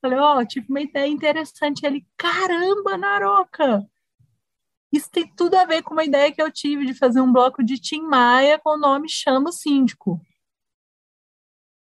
[0.00, 1.84] Falei, ó, oh, tive uma ideia interessante.
[1.84, 3.86] Ele, caramba, Naroca!
[4.96, 7.62] Isso tem tudo a ver com uma ideia que eu tive de fazer um bloco
[7.62, 10.18] de Tim Maia com o nome Chama o Síndico.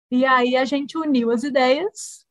[0.10, 2.26] E aí a gente uniu as ideias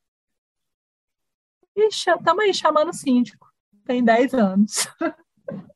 [1.77, 3.47] e estamos aí chamando o síndico.
[3.85, 4.89] Tem 10 anos.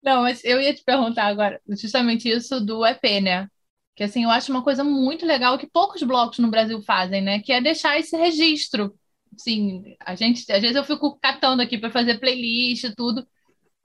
[0.00, 3.48] Não, mas eu ia te perguntar agora, justamente isso do EP, né?
[3.96, 7.40] Que assim, eu acho uma coisa muito legal que poucos blocos no Brasil fazem, né?
[7.40, 8.96] Que é deixar esse registro
[9.38, 13.26] Sim, a gente, às vezes eu fico catando aqui para fazer playlist e tudo.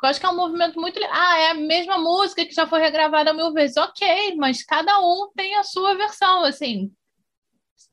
[0.04, 1.00] Eu acho que é um movimento muito.
[1.12, 3.78] Ah, é a mesma música que já foi regravada mil vezes.
[3.78, 6.92] Ok, mas cada um tem a sua versão, assim.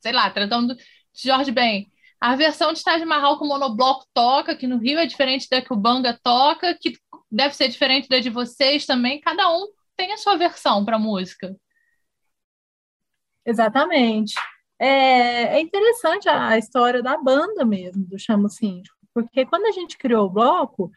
[0.00, 0.82] Sei lá, tratando de
[1.24, 1.90] Jorge Ben.
[2.20, 5.62] A versão de Taj Mahal que o monobloco toca, que no Rio é diferente da
[5.62, 6.94] que o Banga toca, que
[7.30, 9.20] deve ser diferente da de vocês também.
[9.20, 11.56] Cada um tem a sua versão para música.
[13.44, 14.34] Exatamente.
[14.82, 19.72] É, é interessante a, a, história da banda mesmo, do Chamo Síndico, porque quando a
[19.72, 20.90] gente criou o bloco,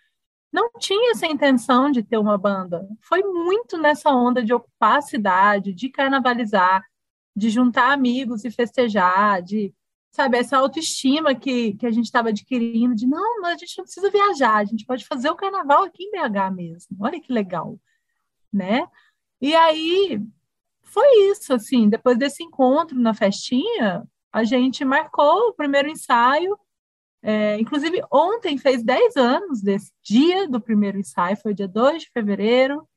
[0.50, 2.88] não tinha essa intenção de ter uma banda.
[3.02, 6.82] Foi muito nessa onda de ocupar a cidade, de carnavalizar,
[7.36, 9.74] de juntar amigos e festejar, de,
[10.12, 14.10] sabe, essa autoestima que, que a gente estava adquirindo, de não, a gente não precisa
[14.10, 16.96] viajar, a gente pode fazer o carnaval aqui em BH mesmo.
[17.02, 17.78] Olha que legal,
[18.52, 18.88] né?
[19.42, 20.22] E aí
[20.94, 26.56] foi isso, assim, depois desse encontro na festinha, a gente marcou o primeiro ensaio,
[27.24, 32.10] é, inclusive ontem fez 10 anos desse dia do primeiro ensaio, foi dia 2 de
[32.12, 32.88] fevereiro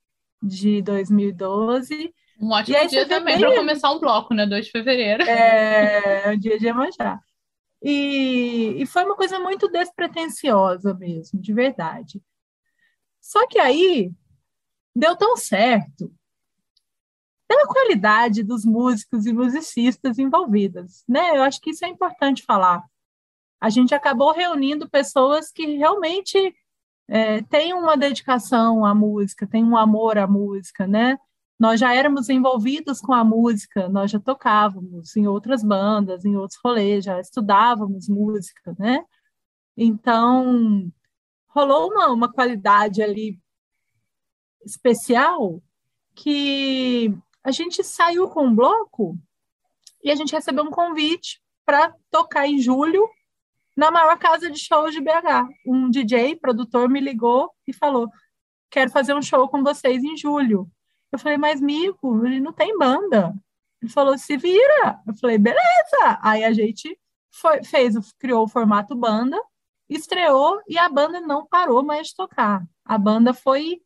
[0.42, 2.12] de 2012.
[2.38, 4.46] Um ótimo dia também para começar um bloco, né?
[4.46, 5.22] 2 de fevereiro.
[5.22, 7.18] É, o dia de Iemanjá.
[7.82, 12.20] E, e foi uma coisa muito despretensiosa mesmo, de verdade.
[13.22, 14.10] Só que aí
[14.94, 16.12] deu tão certo
[17.46, 21.36] pela qualidade dos músicos e musicistas envolvidas, né?
[21.36, 22.84] Eu acho que isso é importante falar.
[23.60, 26.54] A gente acabou reunindo pessoas que realmente
[27.08, 31.18] é, têm uma dedicação à música, têm um amor à música, né?
[31.58, 36.60] Nós já éramos envolvidos com a música, nós já tocávamos em outras bandas, em outros
[36.62, 39.04] rolês, já estudávamos música, né?
[39.76, 40.90] Então,
[41.48, 43.40] rolou uma, uma qualidade ali
[44.64, 45.62] especial
[46.14, 49.16] que a gente saiu com um bloco
[50.02, 53.08] e a gente recebeu um convite para tocar em julho
[53.76, 55.46] na maior casa de shows de BH.
[55.64, 58.10] Um DJ, produtor, me ligou e falou:
[58.68, 60.68] quero fazer um show com vocês em julho.
[61.12, 63.32] Eu falei, mas Mico, ele não tem banda.
[63.80, 65.00] Ele falou, se vira.
[65.06, 66.18] Eu falei, beleza.
[66.22, 66.98] Aí a gente
[67.30, 69.40] foi, fez, criou o formato banda,
[69.88, 72.66] estreou e a banda não parou mais de tocar.
[72.84, 73.80] A banda foi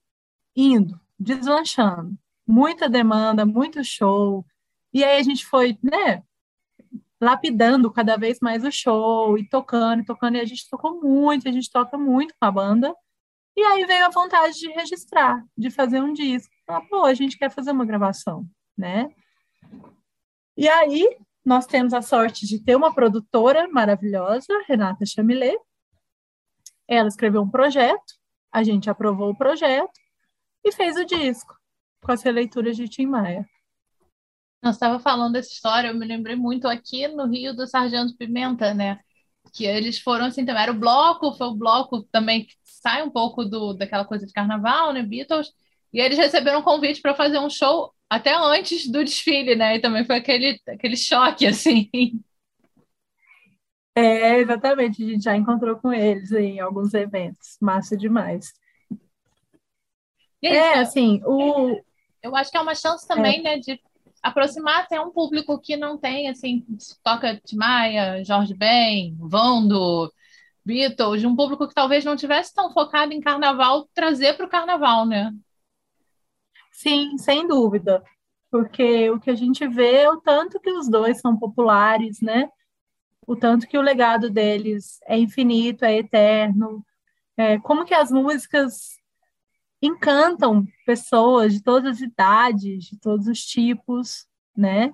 [0.57, 2.19] indo, deslanchando.
[2.51, 4.45] Muita demanda, muito show.
[4.93, 6.21] E aí a gente foi, né,
[7.21, 11.49] lapidando cada vez mais o show e tocando, e tocando, e a gente tocou muito,
[11.49, 12.93] a gente toca muito com a banda.
[13.57, 16.53] E aí veio a vontade de registrar, de fazer um disco.
[16.67, 18.45] Falar, pô, a gente quer fazer uma gravação,
[18.77, 19.09] né?
[20.57, 25.57] E aí nós temos a sorte de ter uma produtora maravilhosa, Renata Chamilet.
[26.89, 28.13] Ela escreveu um projeto,
[28.51, 29.93] a gente aprovou o projeto
[30.65, 31.60] e fez o disco
[32.03, 33.47] com as releituras de Tim Maia.
[34.63, 38.75] Nós estava falando dessa história, eu me lembrei muito aqui no Rio do Sargento Pimenta,
[38.75, 39.01] né?
[39.55, 43.11] Que eles foram assim também, era o bloco, foi o bloco também que sai um
[43.11, 45.03] pouco do, daquela coisa de carnaval, né?
[45.03, 45.51] Beatles,
[45.93, 49.77] e eles receberam um convite para fazer um show até antes do desfile, né?
[49.77, 51.91] E também foi aquele, aquele choque, assim.
[53.95, 55.03] É, exatamente.
[55.03, 57.57] A gente já encontrou com eles em alguns eventos.
[57.61, 58.53] Massa demais.
[60.43, 61.81] É, é assim, o...
[62.23, 63.43] Eu acho que é uma chance também, é.
[63.43, 63.81] né, de
[64.23, 66.65] aproximar até um público que não tem, assim,
[67.03, 70.13] toca de Maia, Jorge Ben, Vando,
[70.65, 75.07] Beatles, um público que talvez não tivesse tão focado em carnaval, trazer para o carnaval,
[75.07, 75.33] né?
[76.71, 78.03] Sim, sem dúvida,
[78.51, 82.49] porque o que a gente vê é o tanto que os dois são populares, né?
[83.27, 86.85] O tanto que o legado deles é infinito, é eterno,
[87.37, 89.00] é, como que as músicas
[89.83, 94.93] encantam pessoas de todas as idades, de todos os tipos, né?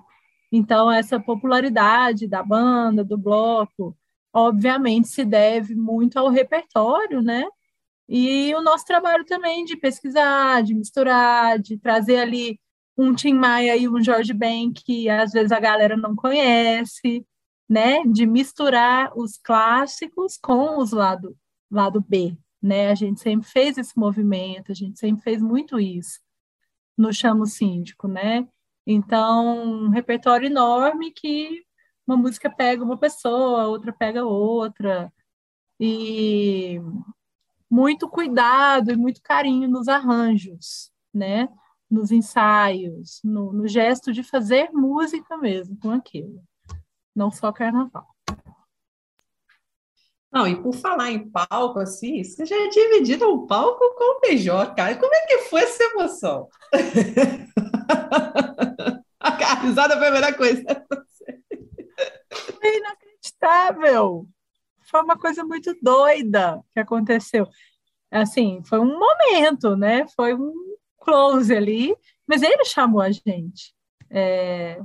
[0.51, 3.97] Então, essa popularidade da banda, do bloco,
[4.33, 7.45] obviamente se deve muito ao repertório, né?
[8.07, 12.59] E o nosso trabalho também de pesquisar, de misturar, de trazer ali
[12.97, 17.25] um Tim Maia e um Jorge Ben que às vezes a galera não conhece,
[17.69, 18.03] né?
[18.05, 21.35] De misturar os clássicos com os lado,
[21.69, 22.89] lado B, né?
[22.89, 26.19] A gente sempre fez esse movimento, a gente sempre fez muito isso
[26.97, 28.47] no Chamo Síndico, né?
[28.85, 31.63] Então, um repertório enorme que
[32.07, 35.11] uma música pega uma pessoa, outra pega outra,
[35.79, 36.79] e
[37.69, 41.49] muito cuidado e muito carinho nos arranjos, né?
[41.89, 46.41] Nos ensaios, no, no gesto de fazer música mesmo com aquilo,
[47.15, 48.16] não só carnaval.
[50.31, 54.19] Não, e por falar em palco, assim, você já é dividido um palco com o
[54.19, 54.95] PJ, cara.
[54.95, 56.47] Como é que foi essa emoção?
[59.19, 60.63] a risada foi a melhor coisa.
[62.59, 64.27] Foi inacreditável
[64.87, 67.47] foi uma coisa muito doida que aconteceu.
[68.09, 70.07] Assim, foi um momento, né?
[70.15, 70.53] Foi um
[70.97, 73.75] close ali, mas ele chamou a gente.
[74.09, 74.79] É...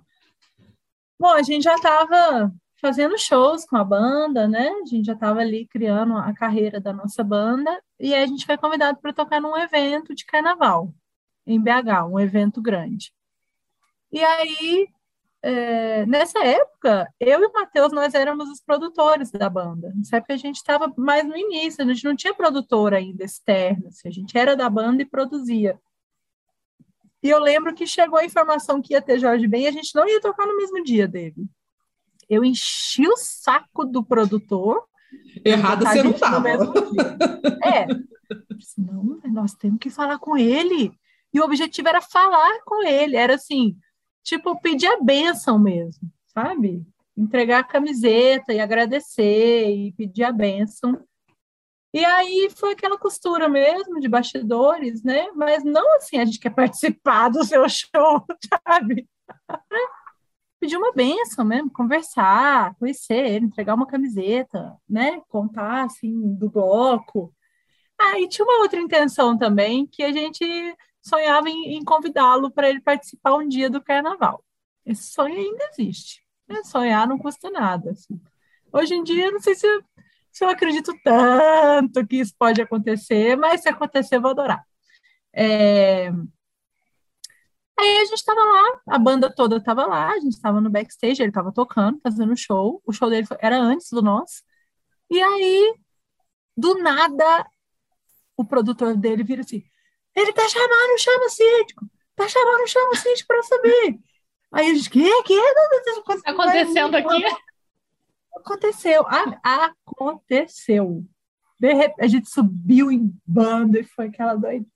[1.19, 2.53] Bom, a gente já estava
[2.83, 4.69] fazendo shows com a banda, né?
[4.69, 8.45] A gente já estava ali criando a carreira da nossa banda e aí a gente
[8.45, 10.93] foi convidado para tocar num evento de carnaval
[11.47, 13.13] em BH, um evento grande.
[14.11, 14.89] E aí
[15.45, 19.93] é, nessa época, eu e o Matheus, nós éramos os produtores da banda.
[19.95, 23.89] Nessa época a gente estava mais no início, a gente não tinha produtor ainda externo,
[23.89, 25.79] assim, a gente era da banda e produzia.
[27.23, 29.95] E eu lembro que chegou a informação que ia ter Jorge Ben e a gente
[29.95, 31.49] não ia tocar no mesmo dia dele.
[32.33, 34.83] Eu enchi o saco do produtor.
[35.45, 36.49] Errado você não estava.
[37.63, 37.87] É.
[38.79, 40.91] Não, nós temos que falar com ele.
[41.31, 43.17] E o objetivo era falar com ele.
[43.17, 43.77] Era assim,
[44.23, 46.83] tipo, pedir a benção mesmo, sabe?
[47.15, 51.05] Entregar a camiseta e agradecer e pedir a benção.
[51.93, 55.31] E aí foi aquela costura mesmo de bastidores, né?
[55.35, 58.25] Mas não assim, a gente quer participar do seu show,
[58.67, 59.07] sabe?
[60.63, 65.21] Pedir uma benção mesmo, conversar, conhecer ele, entregar uma camiseta, né?
[65.29, 67.35] Contar assim do bloco.
[67.99, 70.45] Ah, tinha uma outra intenção também, que a gente
[71.03, 74.45] sonhava em, em convidá-lo para ele participar um dia do carnaval.
[74.87, 76.25] Esse sonho ainda existe.
[76.49, 76.63] Né?
[76.63, 77.91] Sonhar não custa nada.
[77.91, 78.21] Assim.
[78.73, 79.67] Hoje em dia, não sei se
[80.31, 84.65] se eu acredito tanto que isso pode acontecer, mas se acontecer, eu vou adorar.
[85.33, 86.13] É...
[87.79, 91.23] Aí a gente estava lá, a banda toda estava lá, a gente estava no backstage,
[91.23, 92.83] ele estava tocando, fazendo show.
[92.87, 94.43] O show dele era antes do nosso.
[95.11, 95.75] E aí,
[96.57, 97.47] do nada,
[98.37, 99.65] o produtor dele vira assim:
[100.15, 101.87] ele tá chamando, chama o síndico.
[102.15, 104.01] Tá chamando, chama o síndico para subir.
[104.53, 105.23] Aí a gente, que?
[105.23, 105.41] Que?
[106.23, 107.25] Tá acontecendo aqui?
[108.37, 109.07] Aconteceu.
[109.07, 111.05] A, aconteceu.
[111.59, 114.67] De repente, a gente subiu em banda e foi aquela doideira,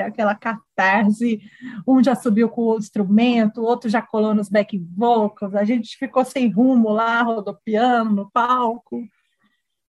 [0.00, 1.40] aquela catarse.
[1.86, 5.54] Um já subiu com o instrumento, o outro já colou nos back vocals.
[5.54, 9.02] A gente ficou sem rumo lá, rodopiando no palco.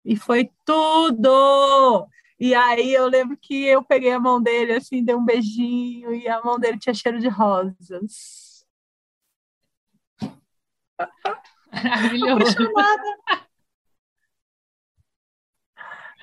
[0.04, 2.06] E foi tudo!
[2.38, 6.28] E aí eu lembro que eu peguei a mão dele, assim, dei um beijinho, e
[6.28, 8.66] a mão dele tinha cheiro de rosas.
[11.72, 12.56] Maravilhoso.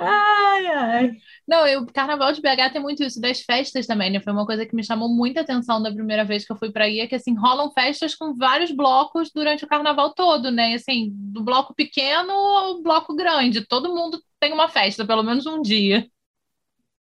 [0.03, 1.11] Ai, ai.
[1.47, 4.19] Não, o Carnaval de BH tem muito isso das festas também, né?
[4.19, 6.85] Foi uma coisa que me chamou muita atenção da primeira vez que eu fui para
[6.85, 10.71] aí, é que assim, rolam festas com vários blocos durante o carnaval todo, né?
[10.71, 15.45] E, assim, do bloco pequeno ao bloco grande, todo mundo tem uma festa, pelo menos
[15.45, 16.07] um dia.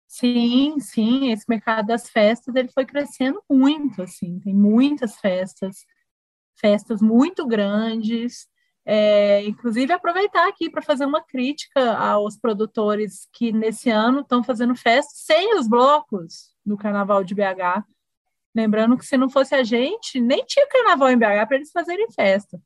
[0.08, 5.86] Sim, sim, esse mercado das festas, ele foi crescendo muito, assim, tem muitas festas,
[6.56, 8.48] festas muito grandes,
[8.86, 14.76] é, inclusive, aproveitar aqui para fazer uma crítica aos produtores que nesse ano estão fazendo
[14.76, 17.84] festa sem os blocos do Carnaval de BH.
[18.56, 22.12] Lembrando que se não fosse a gente, nem tinha Carnaval em BH para eles fazerem
[22.12, 22.62] festa.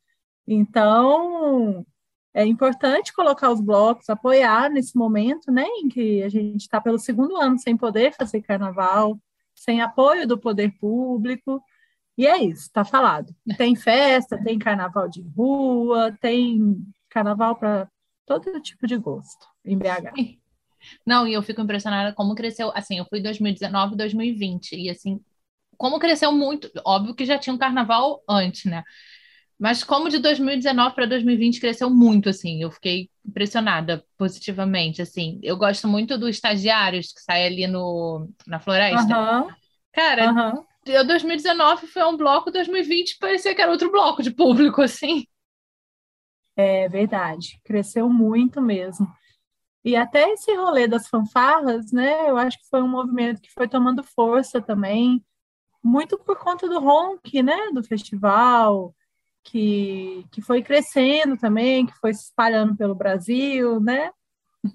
[0.47, 1.85] Então,
[2.33, 6.99] é importante colocar os blocos, apoiar nesse momento, né, em que a gente está pelo
[6.99, 9.19] segundo ano sem poder fazer Carnaval,
[9.55, 11.61] sem apoio do poder público.
[12.17, 13.33] E é isso, está falado.
[13.57, 16.77] Tem festa, tem carnaval de rua, tem
[17.09, 17.87] carnaval para
[18.25, 20.37] todo tipo de gosto em BH.
[21.05, 22.71] Não, e eu fico impressionada como cresceu.
[22.73, 25.19] Assim, eu fui 2019, 2020, e assim,
[25.77, 26.69] como cresceu muito.
[26.85, 28.83] Óbvio que já tinha um carnaval antes, né?
[29.59, 35.39] Mas como de 2019 para 2020 cresceu muito, assim, eu fiquei impressionada positivamente, assim.
[35.41, 39.17] Eu gosto muito dos estagiários que saem ali no, na floresta.
[39.17, 39.47] Uhum.
[39.91, 40.63] Cara, uhum.
[41.03, 45.25] 2019 foi um bloco, 2020 parecia que era outro bloco de público, assim.
[46.55, 49.07] É verdade, cresceu muito mesmo.
[49.83, 52.29] E até esse rolê das fanfarras, né?
[52.29, 55.23] Eu acho que foi um movimento que foi tomando força também,
[55.83, 57.69] muito por conta do Ronk, né?
[57.73, 58.93] Do festival,
[59.43, 64.11] que, que foi crescendo também, que foi se espalhando pelo Brasil, né?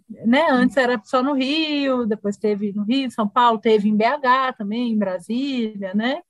[0.08, 0.50] Né?
[0.50, 4.92] Antes era só no Rio, depois teve no Rio, São Paulo, teve em BH também,
[4.92, 6.22] em Brasília, né?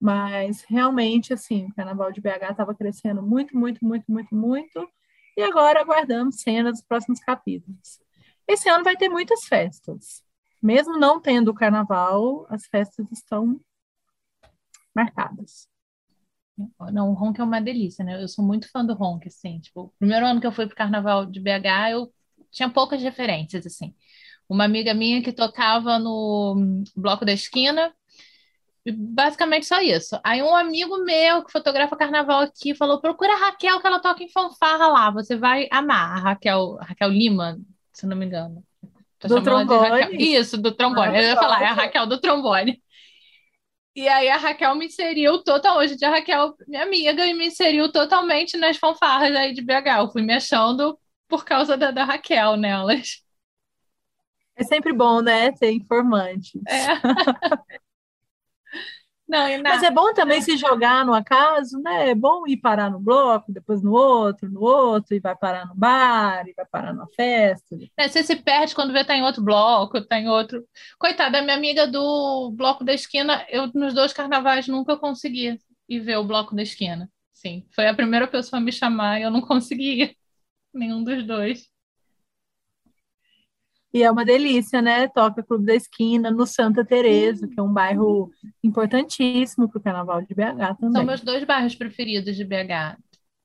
[0.00, 4.88] Mas realmente, assim, o Carnaval de BH estava crescendo muito, muito, muito, muito, muito.
[5.36, 8.00] E agora aguardamos cenas dos próximos capítulos.
[8.48, 10.22] Esse ano vai ter muitas festas.
[10.62, 13.60] Mesmo não tendo o Carnaval, as festas estão
[14.94, 15.68] marcadas.
[16.92, 18.22] Não, o Ronk é uma delícia, né?
[18.22, 19.60] Eu sou muito fã do Ronk, assim.
[19.60, 22.12] Tipo, primeiro ano que eu fui pro Carnaval de BH, eu
[22.50, 23.94] tinha poucas referências, assim.
[24.48, 27.94] Uma amiga minha que tocava no Bloco da Esquina,
[28.86, 30.18] basicamente só isso.
[30.24, 34.22] Aí um amigo meu que fotografa carnaval aqui falou: procura a Raquel que ela toca
[34.22, 36.16] em fanfarra lá, você vai amar.
[36.16, 37.58] A Raquel, Raquel Lima,
[37.92, 38.64] se não me engano.
[39.18, 40.16] Tô do trombone?
[40.18, 41.16] Isso, do trombone.
[41.16, 42.82] Ah, Eu ia falar, é a Raquel do trombone.
[43.94, 45.78] E aí a Raquel me inseriu total.
[45.78, 49.98] Hoje a Raquel, minha amiga, e me inseriu totalmente nas fanfarras aí de BH.
[49.98, 50.98] Eu fui me achando
[51.30, 53.24] por causa da, da Raquel nelas.
[54.54, 55.52] É sempre bom, né?
[55.56, 56.60] Ser informante.
[56.68, 56.86] É.
[59.30, 62.10] Não, Mas é bom também se jogar no acaso, né?
[62.10, 65.74] É bom ir parar no bloco, depois no outro, no outro, e vai parar no
[65.76, 67.76] bar, e vai parar numa festa.
[67.96, 70.66] É, você se perde quando vê tá em outro bloco, tá em outro.
[70.98, 76.00] Coitada, a minha amiga do bloco da esquina, eu nos dois carnavais nunca consegui ir
[76.00, 77.08] ver o bloco da esquina.
[77.32, 80.12] Sim, foi a primeira pessoa a me chamar e eu não conseguia
[80.72, 81.68] nenhum dos dois.
[83.92, 85.08] E é uma delícia, né?
[85.08, 88.30] Toca Clube da Esquina, no Santa Teresa, que é um bairro
[88.62, 90.92] importantíssimo para o Carnaval de BH também.
[90.92, 92.96] São meus dois bairros preferidos de BH.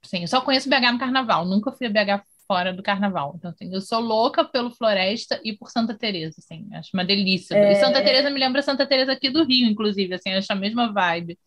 [0.06, 3.34] Sim, eu só conheço BH no Carnaval, nunca fui a BH fora do Carnaval.
[3.38, 7.56] Então, assim, eu sou louca pelo Floresta e por Santa Teresa, assim, acho uma delícia.
[7.56, 7.72] É...
[7.72, 10.94] E Santa Teresa me lembra Santa Teresa aqui do Rio, inclusive, assim, acho a mesma
[10.94, 11.40] vibe.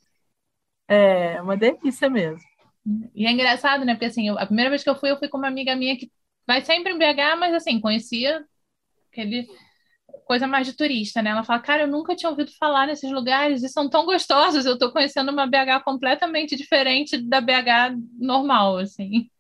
[0.89, 2.41] É, uma delícia mesmo.
[3.15, 3.95] E é engraçado, né?
[3.95, 5.97] Porque assim, eu, a primeira vez que eu fui, eu fui com uma amiga minha
[5.97, 6.11] que
[6.47, 8.45] vai sempre em BH, mas assim, conhecia
[9.11, 9.47] aquele
[10.27, 11.31] coisa mais de turista, né?
[11.31, 14.67] Ela fala, cara, eu nunca tinha ouvido falar nesses lugares e são tão gostosos.
[14.67, 19.31] Eu tô conhecendo uma BH completamente diferente da BH normal, assim.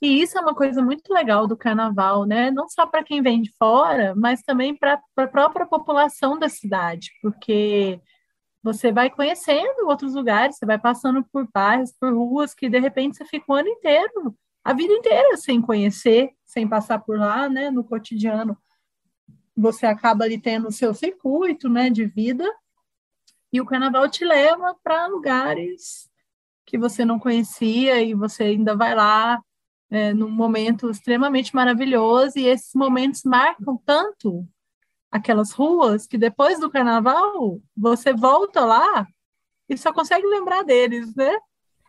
[0.00, 2.50] E isso é uma coisa muito legal do carnaval, né?
[2.50, 7.10] Não só para quem vem de fora, mas também para a própria população da cidade,
[7.22, 8.00] porque
[8.62, 13.16] você vai conhecendo outros lugares, você vai passando por bairros, por ruas que de repente
[13.16, 17.70] você fica o ano inteiro, a vida inteira sem conhecer, sem passar por lá, né,
[17.70, 18.56] no cotidiano.
[19.56, 22.48] Você acaba ali tendo o seu circuito, né, de vida,
[23.52, 26.08] e o carnaval te leva para lugares
[26.64, 29.42] que você não conhecia e você ainda vai lá
[29.90, 34.48] é, num momento extremamente maravilhoso e esses momentos marcam tanto
[35.12, 39.06] aquelas ruas que depois do carnaval você volta lá
[39.68, 41.36] e só consegue lembrar deles, né?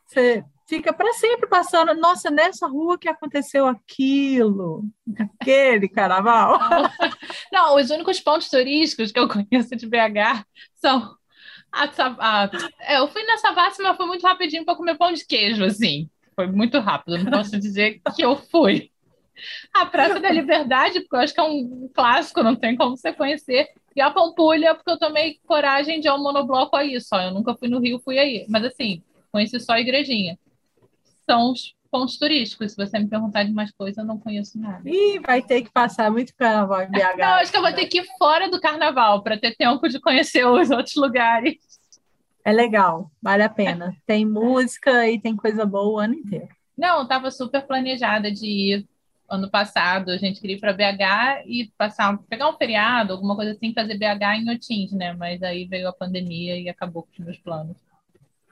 [0.05, 4.83] Você fica para sempre passando, nossa, nessa rua que aconteceu aquilo,
[5.17, 6.59] aquele carnaval.
[7.51, 10.45] Não, os únicos pontos turísticos que eu conheço de BH
[10.75, 11.17] são
[11.71, 12.51] a, a,
[12.81, 16.07] é, eu fui nessa Savassi, mas foi muito rapidinho para comer pão de queijo, assim.
[16.35, 18.92] Foi muito rápido, não posso dizer que eu fui.
[19.73, 23.11] A Praça da Liberdade, porque eu acho que é um clássico, não tem como você
[23.11, 23.69] conhecer.
[23.95, 27.21] E a Pampulha, porque eu tomei coragem de ir ao monobloco aí só.
[27.21, 28.45] Eu nunca fui no Rio, fui aí.
[28.49, 30.37] Mas assim, conheci só a igrejinha.
[31.29, 32.71] São os pontos turísticos.
[32.71, 34.81] Se você me perguntar de mais coisas, eu não conheço nada.
[34.89, 37.17] Ih, vai ter que passar muito carnaval em BH.
[37.19, 39.99] Não, acho que eu vou ter que ir fora do carnaval para ter tempo de
[39.99, 41.55] conhecer os outros lugares.
[42.43, 43.95] É legal, vale a pena.
[44.07, 46.49] Tem música e tem coisa boa o ano inteiro.
[46.75, 48.87] Não, estava super planejada de ir
[49.33, 50.11] ano passado.
[50.11, 53.97] A gente queria ir para BH e passar, pegar um feriado, alguma coisa assim, fazer
[53.97, 55.13] BH em Otins, né?
[55.13, 57.77] Mas aí veio a pandemia e acabou com os meus planos.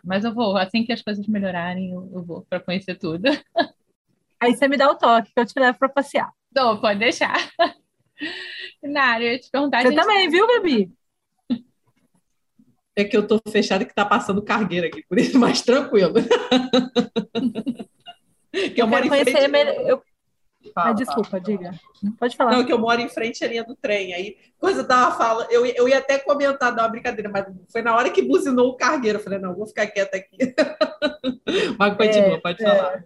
[0.03, 3.25] Mas eu vou, assim que as coisas melhorarem, eu, eu vou para conhecer tudo.
[4.39, 6.33] Aí você me dá o toque que eu te levo para passear.
[6.51, 7.35] Tô, pode deixar.
[8.81, 9.83] Nara, eu ia te perguntar.
[9.83, 9.99] Você gente...
[10.01, 10.91] também, viu, Gabi?
[12.95, 16.15] É que eu tô fechada que tá passando cargueira aqui, por isso mais tranquilo.
[18.51, 19.31] que eu, eu moro em frente...
[19.85, 20.03] Eu...
[20.73, 21.71] Fala, ah, desculpa, fala, diga.
[22.19, 22.51] Pode falar.
[22.51, 24.13] Não, que eu moro em frente à linha do trem.
[24.13, 27.95] Aí, coisa da fala, eu, eu ia até comentar, dar uma brincadeira, mas foi na
[27.95, 29.17] hora que buzinou o cargueiro.
[29.17, 30.37] Eu falei, não, vou ficar quieta aqui.
[31.77, 32.67] mas continua, é, pode é...
[32.67, 33.05] falar.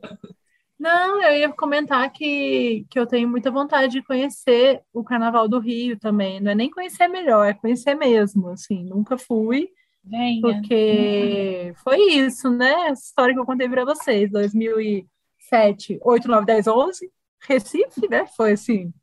[0.77, 5.59] Não, eu ia comentar que, que eu tenho muita vontade de conhecer o Carnaval do
[5.59, 6.39] Rio também.
[6.41, 8.49] Não é nem conhecer melhor, é conhecer mesmo.
[8.49, 9.69] Assim, nunca fui.
[10.03, 10.41] Venha.
[10.41, 12.89] Porque foi isso, né?
[12.89, 17.11] Essa história que eu contei para vocês, 2007, 8, 9, 10, 11,
[17.47, 18.25] Recife, né?
[18.35, 18.93] Foi assim.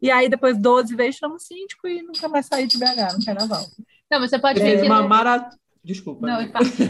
[0.00, 3.24] E aí depois 12 vezes chama o síndico e nunca mais saí de BH no
[3.24, 3.64] carnaval.
[4.10, 4.60] Não, você pode.
[4.60, 5.58] É uma maratona.
[5.86, 6.26] Desculpa.
[6.26, 6.38] Não,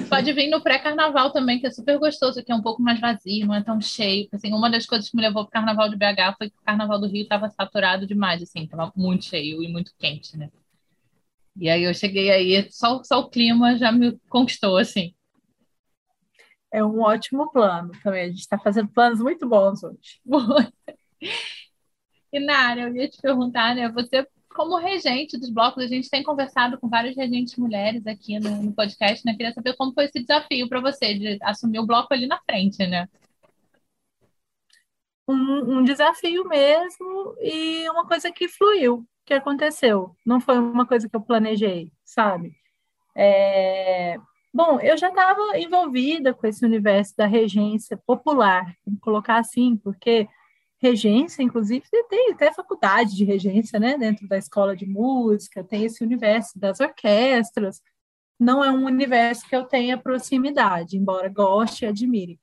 [0.08, 3.46] pode vir no pré-carnaval também, que é super gostoso, que é um pouco mais vazio,
[3.46, 4.26] não é tão cheio.
[4.32, 6.64] Assim, uma das coisas que me levou para o carnaval de BH foi que o
[6.64, 10.48] carnaval do Rio estava saturado demais, assim, estava muito cheio e muito quente, né?
[11.60, 15.14] E aí eu cheguei aí, só, só o clima já me conquistou, assim.
[16.76, 18.24] É um ótimo plano também.
[18.24, 20.20] A gente está fazendo planos muito bons hoje.
[22.30, 23.88] e Nara, eu ia te perguntar, né?
[23.92, 28.62] Você, como regente dos blocos, a gente tem conversado com várias regentes mulheres aqui no,
[28.62, 29.32] no podcast, né?
[29.32, 32.86] Queria saber como foi esse desafio para você de assumir o bloco ali na frente,
[32.86, 33.08] né?
[35.26, 40.14] Um, um desafio mesmo e uma coisa que fluiu que aconteceu.
[40.26, 42.54] Não foi uma coisa que eu planejei, sabe?
[43.16, 44.18] É...
[44.56, 50.26] Bom, eu já estava envolvida com esse universo da regência popular, vamos colocar assim, porque
[50.78, 56.02] regência, inclusive, tem até faculdade de regência, né, dentro da escola de música, tem esse
[56.02, 57.82] universo das orquestras.
[58.40, 62.40] Não é um universo que eu tenha proximidade, embora goste e admire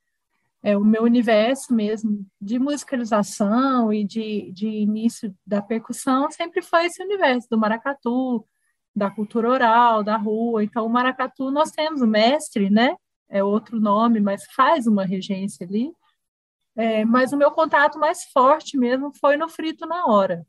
[0.64, 6.86] é, o meu universo mesmo de musicalização e de, de início da percussão sempre foi
[6.86, 8.46] esse universo do maracatu,
[8.96, 10.64] da cultura oral, da rua.
[10.64, 12.96] Então, o maracatu nós temos o mestre, né?
[13.30, 15.92] É outro nome, mas faz uma regência ali.
[16.76, 20.46] É, mas o meu contato mais forte mesmo foi no Frito na Hora,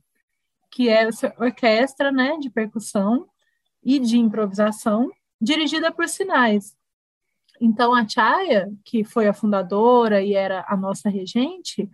[0.70, 3.28] que é essa orquestra né, de percussão
[3.82, 6.74] e de improvisação, dirigida por sinais.
[7.60, 11.88] Então, a Chaya, que foi a fundadora e era a nossa regente,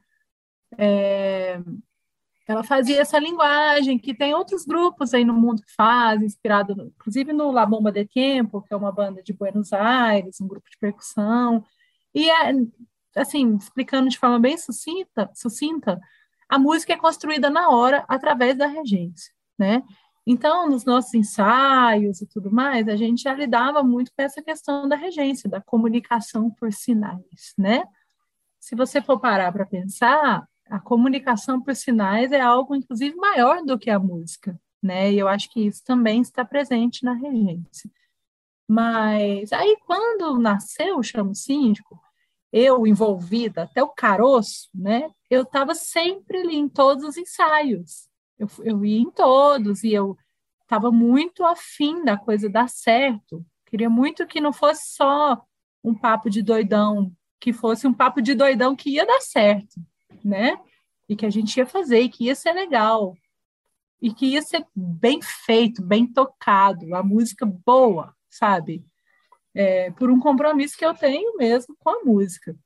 [0.79, 1.61] é,
[2.51, 6.87] ela fazia essa linguagem que tem outros grupos aí no mundo que fazem, inspirado, no,
[6.87, 10.69] inclusive no La Bomba de Tempo, que é uma banda de Buenos Aires, um grupo
[10.69, 11.65] de percussão.
[12.13, 12.53] E, é,
[13.15, 16.01] assim, explicando de forma bem sucinta, sucinta,
[16.49, 19.85] a música é construída na hora através da regência, né?
[20.27, 24.89] Então, nos nossos ensaios e tudo mais, a gente já lidava muito com essa questão
[24.89, 27.85] da regência, da comunicação por sinais, né?
[28.59, 33.77] Se você for parar para pensar, a comunicação por sinais é algo, inclusive, maior do
[33.77, 35.12] que a música, né?
[35.12, 37.91] E eu acho que isso também está presente na regência.
[38.68, 42.01] Mas aí, quando nasceu o Chamo Síndico,
[42.53, 45.11] eu envolvida, até o caroço, né?
[45.29, 48.09] Eu estava sempre ali em todos os ensaios.
[48.39, 50.16] Eu, eu ia em todos e eu
[50.62, 53.45] estava muito afim da coisa dar certo.
[53.66, 55.43] Queria muito que não fosse só
[55.83, 59.81] um papo de doidão, que fosse um papo de doidão que ia dar certo
[60.25, 60.59] né?
[61.09, 63.17] E que a gente ia fazer, e que ia ser legal,
[64.01, 68.85] e que ia ser bem feito, bem tocado, a música boa, sabe?
[69.55, 72.57] É, por um compromisso que eu tenho mesmo com a música.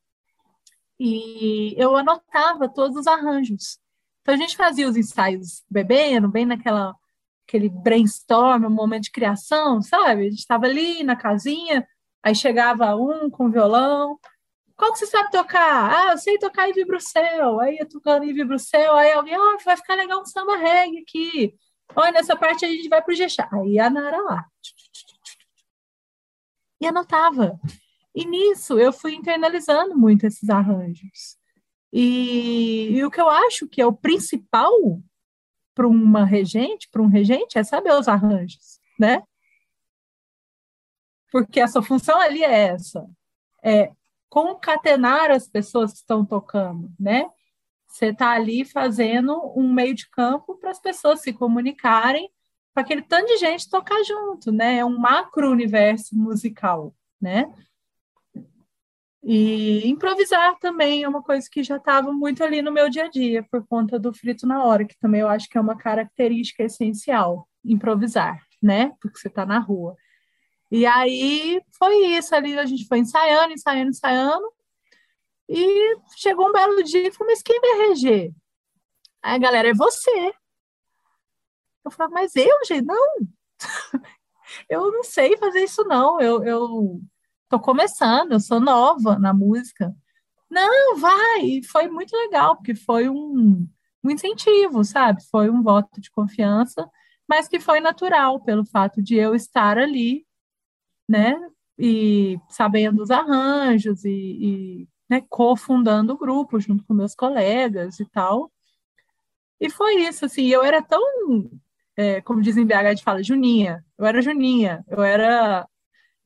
[0.99, 3.79] E eu anotava todos os arranjos.
[4.21, 6.95] Então a gente fazia os ensaios bebendo, bem naquela
[7.47, 10.21] aquele brainstorm, um momento de criação, sabe?
[10.21, 11.87] A gente estava ali na casinha,
[12.23, 14.19] aí chegava um com violão,
[14.77, 16.09] qual que você sabe tocar?
[16.09, 17.59] Ah, eu sei tocar em vibrocel.
[17.59, 20.99] Aí eu tocando em vibrocel, aí alguém, ó, oh, vai ficar legal um samba reggae
[20.99, 21.55] aqui.
[21.95, 23.47] Olha, nessa parte a gente vai pro Jexá.
[23.53, 24.45] Aí a Nara lá.
[26.81, 27.59] E anotava.
[28.13, 31.37] E nisso eu fui internalizando muito esses arranjos.
[31.91, 34.73] E, e o que eu acho que é o principal
[35.73, 39.23] para uma regente, para um regente, é saber os arranjos, né?
[41.31, 43.05] Porque a sua função ali é essa.
[43.63, 43.91] É
[44.35, 47.25] concatenar as pessoas que estão tocando, né?
[47.87, 52.29] Você está ali fazendo um meio de campo para as pessoas se comunicarem,
[52.73, 54.79] para aquele tanto de gente tocar junto, né?
[54.79, 57.49] É um macro universo musical, né?
[59.23, 63.09] E improvisar também é uma coisa que já estava muito ali no meu dia a
[63.09, 66.61] dia, por conta do frito na hora, que também eu acho que é uma característica
[66.61, 68.91] essencial, improvisar, né?
[68.99, 69.95] Porque você está na rua.
[70.75, 74.53] E aí foi isso ali, a gente foi ensaiando, ensaiando, ensaiando.
[75.47, 78.33] E chegou um belo dia e falou, mas quem vai reger?
[79.23, 80.33] Aí a galera, é você.
[81.85, 83.15] Eu falei, mas eu, gente, não.
[84.69, 86.19] eu não sei fazer isso, não.
[86.19, 87.01] Eu, eu
[87.47, 89.95] tô começando, eu sou nova na música.
[90.49, 91.41] Não, vai.
[91.41, 93.65] E foi muito legal, porque foi um,
[94.03, 95.23] um incentivo, sabe?
[95.31, 96.85] Foi um voto de confiança,
[97.25, 100.25] mas que foi natural pelo fato de eu estar ali
[101.07, 101.35] né?
[101.77, 108.05] E sabendo os arranjos e, e né, cofundando o grupo junto com meus colegas e
[108.05, 108.51] tal.
[109.59, 111.01] E foi isso, assim, eu era tão,
[111.95, 115.67] é, como dizem em BH, a gente fala, juninha, eu era juninha, eu era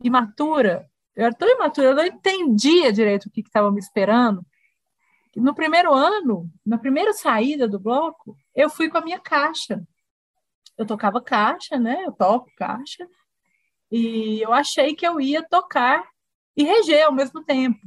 [0.03, 4.45] imatura, eu era tão imatura, eu não entendia direito o que estava me esperando.
[5.35, 9.81] No primeiro ano, na primeira saída do bloco, eu fui com a minha caixa.
[10.77, 12.03] Eu tocava caixa, né?
[12.05, 13.07] Eu toco caixa.
[13.91, 16.03] E eu achei que eu ia tocar
[16.55, 17.79] e reger ao mesmo tempo.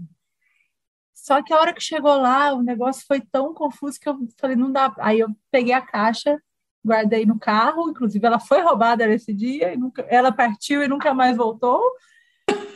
[1.13, 4.57] Só que a hora que chegou lá, o negócio foi tão confuso que eu falei,
[4.57, 4.93] não dá.
[4.99, 6.37] Aí eu peguei a caixa,
[6.85, 11.37] guardei no carro, inclusive ela foi roubada nesse dia, nunca, ela partiu e nunca mais
[11.37, 11.81] voltou.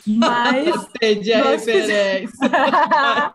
[0.07, 2.37] Mas Entendi a referência.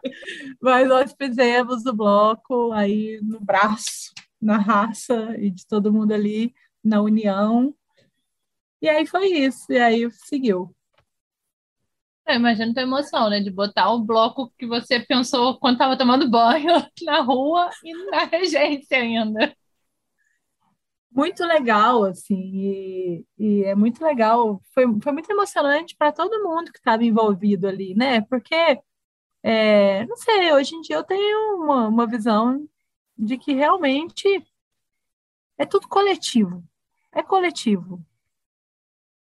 [0.61, 6.53] mas nós fizemos o bloco aí no braço, na raça e de todo mundo ali
[6.81, 7.75] na união.
[8.81, 10.75] E aí foi isso, e aí seguiu.
[12.27, 13.39] Eu imagino tua emoção, né?
[13.39, 16.67] De botar o bloco que você pensou quando estava tomando banho
[17.03, 19.55] na rua e na regência ainda.
[21.13, 24.61] Muito legal, assim, e, e é muito legal.
[24.73, 28.21] Foi, foi muito emocionante para todo mundo que estava envolvido ali, né?
[28.21, 28.55] Porque,
[29.43, 32.67] é, não sei, hoje em dia eu tenho uma, uma visão
[33.17, 34.27] de que realmente
[35.57, 36.63] é tudo coletivo.
[37.13, 38.05] É coletivo.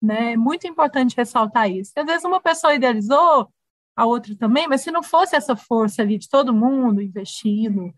[0.01, 0.33] Né?
[0.33, 1.91] É muito importante ressaltar isso.
[1.95, 3.51] Às vezes uma pessoa idealizou,
[3.99, 7.93] a outra também, mas se não fosse essa força ali de todo mundo investindo,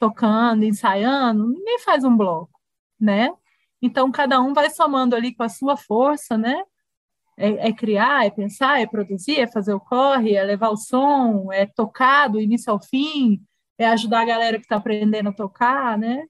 [0.00, 2.58] tocando, ensaiando, ninguém faz um bloco,
[2.98, 3.30] né?
[3.80, 6.60] Então cada um vai somando ali com a sua força, né?
[7.36, 11.52] É, é, criar, é pensar, é produzir, é fazer o corre, é levar o som,
[11.52, 13.40] é tocar do início ao fim,
[13.78, 16.24] é ajudar a galera que está aprendendo a tocar, né?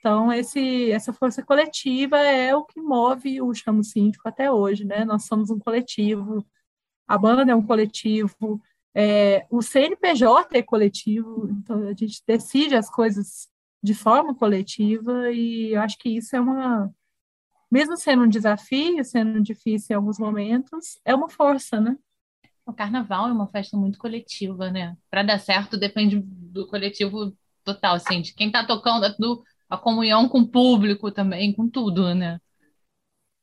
[0.00, 5.04] Então, esse, essa força coletiva é o que move o Chamo Síndico até hoje, né?
[5.04, 6.44] Nós somos um coletivo,
[7.06, 8.60] a banda é um coletivo,
[8.94, 13.46] é, o CNPJ é coletivo, então a gente decide as coisas
[13.82, 16.90] de forma coletiva, e eu acho que isso é uma,
[17.70, 21.96] mesmo sendo um desafio, sendo difícil em alguns momentos, é uma força, né?
[22.64, 24.96] O carnaval é uma festa muito coletiva, né?
[25.10, 30.28] Para dar certo depende do coletivo total, assim, de quem está tocando, do, a comunhão
[30.28, 32.40] com o público também, com tudo, né?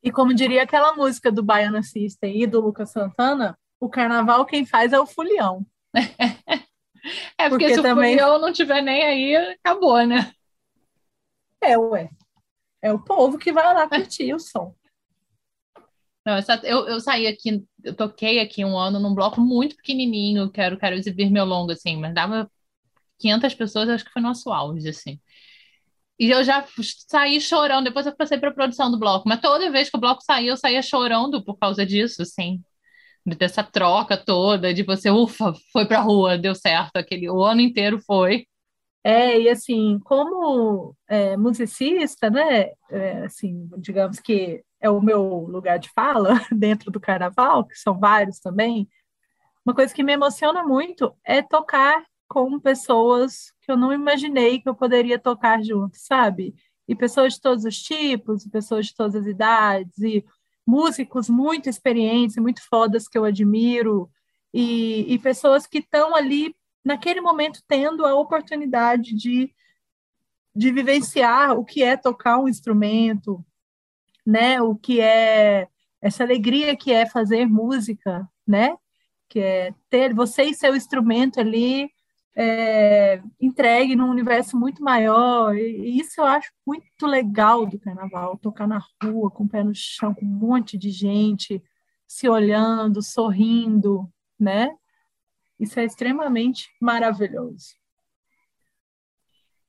[0.02, 4.66] E como diria aquela música do Baiana System e do Lucas Santana, o carnaval quem
[4.66, 5.66] faz é o fulião.
[5.96, 8.14] é porque, porque se também...
[8.14, 10.30] o fulião não tiver nem aí, acabou, né?
[11.62, 12.10] É, ué.
[12.80, 14.74] É o povo que vai lá curtir o som.
[16.24, 20.76] Não, eu, eu saí aqui, eu toquei aqui um ano num bloco muito pequenininho, quero,
[20.76, 22.50] quero exibir meu longo, assim, mas dava
[23.18, 25.18] 500 pessoas, acho que foi nosso auge, assim.
[26.18, 26.64] E eu já
[27.08, 30.00] saí chorando, depois eu passei para a produção do bloco, mas toda vez que o
[30.00, 32.60] bloco saía, eu saía chorando por causa disso, assim,
[33.24, 37.60] dessa troca toda, de você, ufa, foi para a rua, deu certo, aquele, o ano
[37.60, 38.46] inteiro foi.
[39.04, 45.78] É, e assim, como é, musicista, né, é, assim, digamos que é o meu lugar
[45.78, 48.88] de fala dentro do carnaval, que são vários também,
[49.64, 54.68] uma coisa que me emociona muito é tocar com pessoas que eu não imaginei que
[54.68, 56.54] eu poderia tocar junto, sabe?
[56.86, 60.24] E pessoas de todos os tipos, pessoas de todas as idades, e
[60.66, 64.10] músicos muito experientes, muito fodas que eu admiro,
[64.52, 66.54] e, e pessoas que estão ali
[66.84, 69.52] naquele momento tendo a oportunidade de,
[70.54, 73.44] de vivenciar o que é tocar um instrumento,
[74.24, 74.60] né?
[74.60, 75.68] O que é
[76.00, 78.76] essa alegria que é fazer música, né?
[79.28, 81.90] Que é ter você e seu instrumento ali
[82.40, 85.56] é, entregue num universo muito maior.
[85.56, 89.74] E isso eu acho muito legal do carnaval, tocar na rua, com o pé no
[89.74, 91.60] chão, com um monte de gente
[92.06, 94.08] se olhando, sorrindo,
[94.38, 94.70] né?
[95.58, 97.76] Isso é extremamente maravilhoso.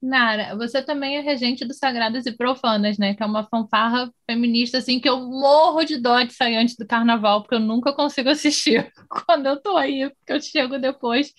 [0.02, 3.16] Nara, você também é regente do Sagradas e Profanas, né?
[3.16, 6.88] Que é uma fanfarra feminista, assim, que eu morro de dó de sair antes do
[6.88, 11.34] carnaval, porque eu nunca consigo assistir quando eu tô aí, porque eu chego depois.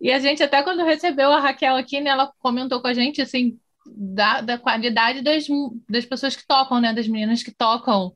[0.00, 3.22] E a gente, até quando recebeu a Raquel aqui, né, ela comentou com a gente,
[3.22, 5.46] assim, da, da qualidade das,
[5.88, 6.92] das pessoas que tocam, né?
[6.92, 8.14] Das meninas que tocam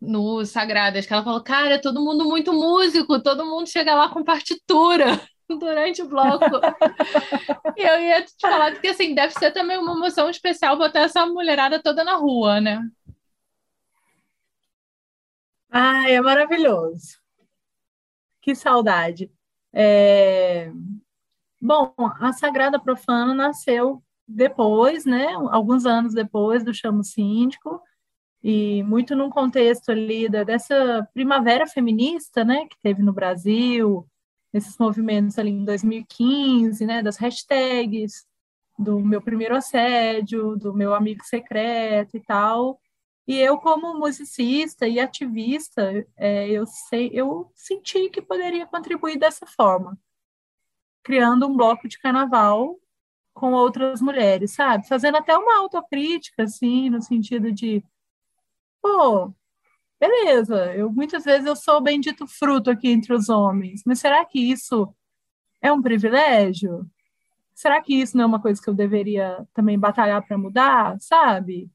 [0.00, 4.08] no Sagradas, que ela falou, cara, é todo mundo muito músico, todo mundo chega lá
[4.10, 5.06] com partitura
[5.48, 6.44] durante o bloco.
[7.76, 11.26] e eu ia te falar que, assim, deve ser também uma emoção especial botar essa
[11.26, 12.82] mulherada toda na rua, né?
[15.70, 17.18] Ai, é maravilhoso.
[18.40, 19.30] Que saudade.
[19.72, 20.70] É...
[21.60, 25.26] Bom, a Sagrada Profana nasceu depois, né?
[25.50, 27.80] Alguns anos depois do Chamo Síndico,
[28.48, 34.06] e muito num contexto ali dessa primavera feminista, né, que teve no Brasil,
[34.52, 38.24] esses movimentos ali em 2015, né, das hashtags,
[38.78, 42.78] do meu primeiro assédio, do meu amigo secreto e tal.
[43.26, 49.44] E eu, como musicista e ativista, é, eu, sei, eu senti que poderia contribuir dessa
[49.44, 49.98] forma,
[51.06, 52.80] criando um bloco de carnaval
[53.32, 54.88] com outras mulheres, sabe?
[54.88, 57.80] Fazendo até uma autocrítica, assim, no sentido de
[58.82, 59.32] pô,
[60.00, 64.24] beleza, eu muitas vezes eu sou o bendito fruto aqui entre os homens, mas será
[64.24, 64.92] que isso
[65.62, 66.90] é um privilégio?
[67.54, 71.70] Será que isso não é uma coisa que eu deveria também batalhar para mudar, sabe?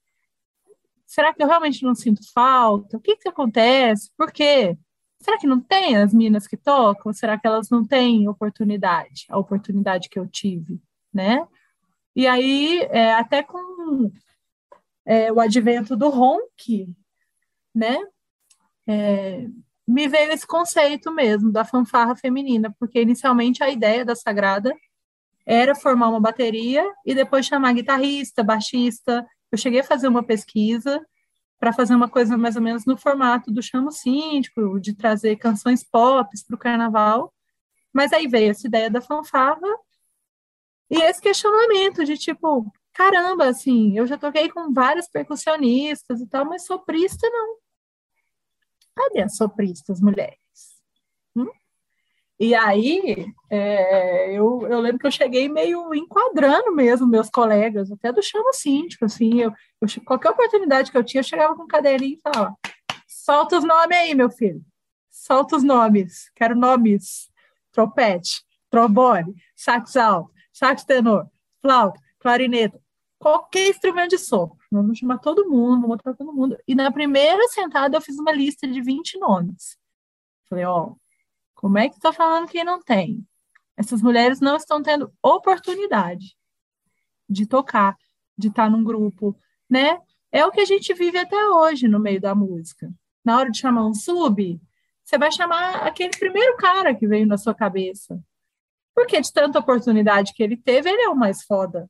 [1.07, 2.97] Será que eu realmente não sinto falta?
[2.97, 4.11] O que que acontece?
[4.17, 4.77] Por quê?
[5.21, 7.13] Será que não tem as minas que tocam?
[7.13, 9.25] Será que elas não têm oportunidade?
[9.29, 10.81] A oportunidade que eu tive,
[11.13, 11.47] né?
[12.15, 14.11] E aí, é, até com
[15.05, 16.89] é, o advento do ronk,
[17.73, 17.97] né?
[18.87, 19.47] É,
[19.87, 24.73] me veio esse conceito mesmo da fanfarra feminina, porque inicialmente a ideia da Sagrada
[25.45, 29.25] era formar uma bateria e depois chamar guitarrista, baixista.
[29.51, 30.99] Eu cheguei a fazer uma pesquisa
[31.61, 35.83] para fazer uma coisa mais ou menos no formato do chamo síndico, de trazer canções
[35.83, 37.31] pop para o carnaval.
[37.93, 39.67] Mas aí veio essa ideia da fanfarra
[40.89, 46.45] e esse questionamento de tipo, caramba, assim, eu já toquei com vários percussionistas e tal,
[46.45, 47.57] mas soprista não.
[48.95, 50.39] Cadê as sopristas mulheres?
[51.35, 51.47] Hum?
[52.41, 58.11] E aí, é, eu, eu lembro que eu cheguei meio enquadrando mesmo meus colegas, até
[58.11, 62.15] do chamo síndico, assim, eu, eu, qualquer oportunidade que eu tinha, eu chegava com cadeirinha
[62.15, 62.57] e falava,
[63.07, 64.59] solta os nomes aí, meu filho,
[65.11, 67.29] solta os nomes, quero nomes,
[67.71, 71.29] trompete, trombone, sax alto, sax tenor,
[71.61, 72.81] flauta, clarineta,
[73.19, 74.57] qualquer instrumento de sopro.
[74.71, 76.57] Vamos chamar todo mundo, vamos botar todo mundo.
[76.67, 79.77] E na primeira sentada eu fiz uma lista de 20 nomes.
[80.49, 80.95] Falei, ó,
[81.61, 83.23] como é que está falando que não tem?
[83.77, 86.35] Essas mulheres não estão tendo oportunidade.
[87.29, 87.95] de tocar,
[88.37, 89.37] de estar num grupo,
[89.69, 90.01] né?
[90.31, 92.91] É o que a gente vive até hoje no meio da música.
[93.23, 94.59] Na hora de chamar um sub,
[95.01, 98.21] você vai chamar aquele primeiro cara que veio na sua cabeça.
[98.93, 101.89] Porque de tanta oportunidade que ele teve, ele é o mais foda.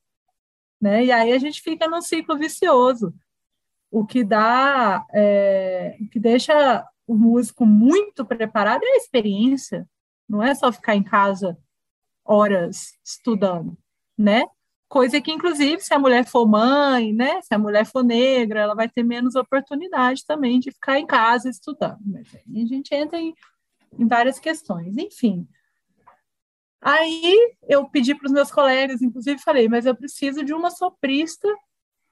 [0.79, 1.05] Né?
[1.05, 3.15] E aí a gente fica num ciclo vicioso.
[3.89, 9.87] O que dá, é, o que deixa o músico muito preparado é a experiência.
[10.27, 11.57] Não é só ficar em casa
[12.23, 13.77] horas estudando,
[14.17, 14.45] né?
[14.87, 17.41] Coisa que, inclusive, se a mulher for mãe, né?
[17.41, 21.49] Se a mulher for negra, ela vai ter menos oportunidade também de ficar em casa
[21.49, 21.99] estudando.
[22.05, 23.33] Mas aí a gente entra em,
[23.97, 24.97] em várias questões.
[24.97, 25.47] Enfim.
[26.81, 31.47] Aí eu pedi para os meus colegas, inclusive, falei, mas eu preciso de uma soprista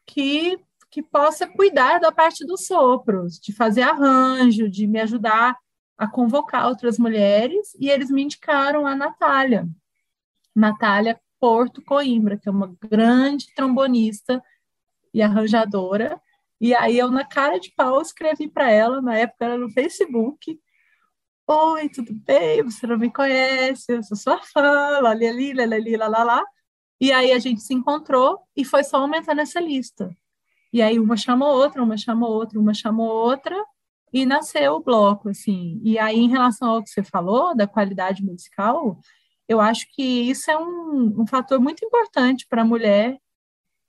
[0.06, 0.58] que,
[0.90, 5.56] que possa cuidar da parte dos sopros, de fazer arranjo, de me ajudar
[5.98, 9.68] a convocar outras mulheres, e eles me indicaram a Natália.
[10.56, 14.44] Natália Porto Coimbra, que é uma grande trombonista
[15.14, 16.20] e arranjadora.
[16.60, 20.60] E aí eu, na cara de pau, escrevi para ela, na época era no Facebook.
[21.48, 22.64] Oi, tudo bem?
[22.64, 23.92] Você não me conhece?
[23.92, 26.44] Eu sou sua fã, lá, ali, lá, ali, lá, lá, lá.
[27.00, 30.16] E aí a gente se encontrou e foi só aumentando essa lista.
[30.72, 33.55] E aí uma chamou outra, uma chamou outra, uma chamou outra,
[34.11, 35.80] e nasceu o bloco, assim.
[35.84, 38.99] E aí, em relação ao que você falou, da qualidade musical,
[39.47, 43.17] eu acho que isso é um, um fator muito importante para a mulher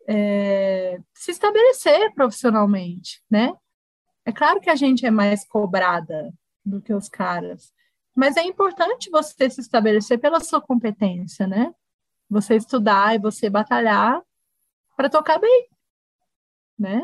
[0.09, 3.53] é, se estabelecer profissionalmente, né?
[4.24, 6.33] É claro que a gente é mais cobrada
[6.64, 7.72] do que os caras,
[8.14, 11.72] mas é importante você se estabelecer pela sua competência, né?
[12.28, 14.20] Você estudar e você batalhar
[14.97, 15.68] para tocar bem,
[16.81, 17.03] né?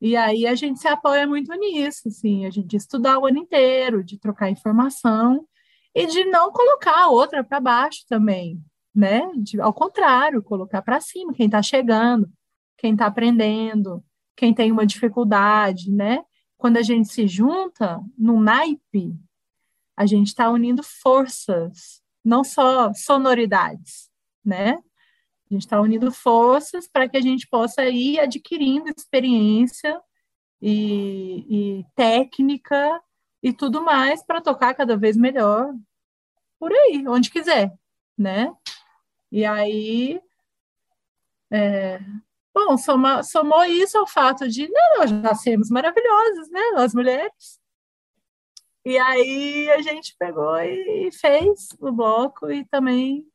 [0.00, 4.02] E aí a gente se apoia muito nisso, assim, a gente estudar o ano inteiro,
[4.02, 5.46] de trocar informação
[5.94, 8.62] e de não colocar a outra para baixo também,
[8.94, 9.30] né?
[9.36, 12.30] De, ao contrário, colocar para cima quem está chegando,
[12.78, 14.02] quem está aprendendo,
[14.34, 16.24] quem tem uma dificuldade, né?
[16.56, 19.14] Quando a gente se junta no naipe,
[19.96, 24.08] a gente está unindo forças, não só sonoridades,
[24.42, 24.78] né?
[25.50, 30.00] A gente está unindo forças para que a gente possa ir adquirindo experiência
[30.62, 33.02] e, e técnica
[33.42, 35.74] e tudo mais para tocar cada vez melhor
[36.58, 37.72] por aí, onde quiser,
[38.16, 38.54] né?
[39.32, 40.20] E aí,
[41.50, 41.98] é,
[42.54, 47.58] bom, soma, somou isso ao fato de, não, nós já sermos maravilhosas, né, nós mulheres.
[48.84, 53.26] E aí a gente pegou e fez o bloco e também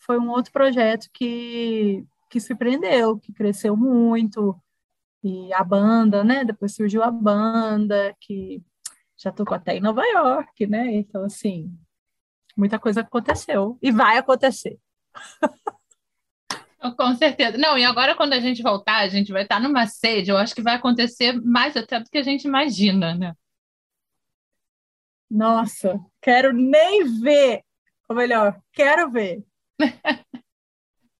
[0.00, 4.60] foi um outro projeto que, que surpreendeu, que cresceu muito,
[5.22, 8.62] e a banda, né, depois surgiu a banda, que
[9.16, 10.94] já tocou até em Nova York, né?
[10.94, 11.70] Então, assim,
[12.56, 14.78] muita coisa aconteceu e vai acontecer.
[16.96, 17.58] Com certeza.
[17.58, 20.54] Não, e agora quando a gente voltar, a gente vai estar numa sede, eu acho
[20.54, 23.34] que vai acontecer mais até do que a gente imagina, né?
[25.30, 27.62] Nossa, quero nem ver.
[28.08, 29.44] Ou melhor, quero ver.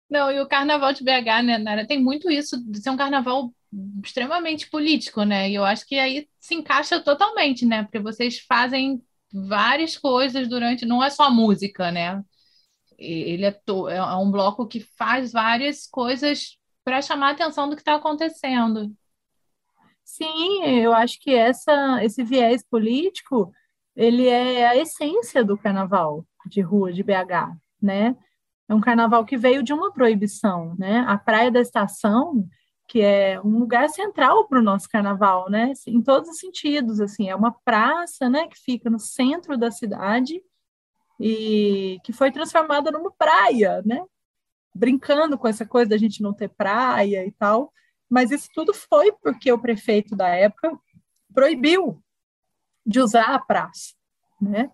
[0.08, 3.52] Não, e o carnaval de BH, né, Nara, tem muito isso de ser um carnaval
[4.04, 5.48] extremamente político, né?
[5.48, 7.84] E eu acho que aí se encaixa totalmente, né?
[7.84, 9.00] Porque vocês fazem
[9.32, 12.22] várias coisas durante, não é só música, né?
[12.98, 17.76] Ele é, to, é um bloco que faz várias coisas para chamar a atenção do
[17.76, 18.92] que está acontecendo.
[20.04, 23.52] Sim, eu acho que essa, esse viés político
[23.94, 28.16] ele é a essência do carnaval de rua de BH, né?
[28.70, 31.04] É um carnaval que veio de uma proibição, né?
[31.08, 32.48] A Praia da Estação
[32.90, 35.72] que é um lugar central para o nosso carnaval, né?
[35.86, 40.42] Em todos os sentidos, assim, é uma praça, né, que fica no centro da cidade
[41.20, 44.04] e que foi transformada numa praia, né?
[44.74, 47.72] Brincando com essa coisa da gente não ter praia e tal,
[48.08, 50.76] mas isso tudo foi porque o prefeito da época
[51.32, 52.02] proibiu
[52.84, 53.94] de usar a praça,
[54.40, 54.68] né?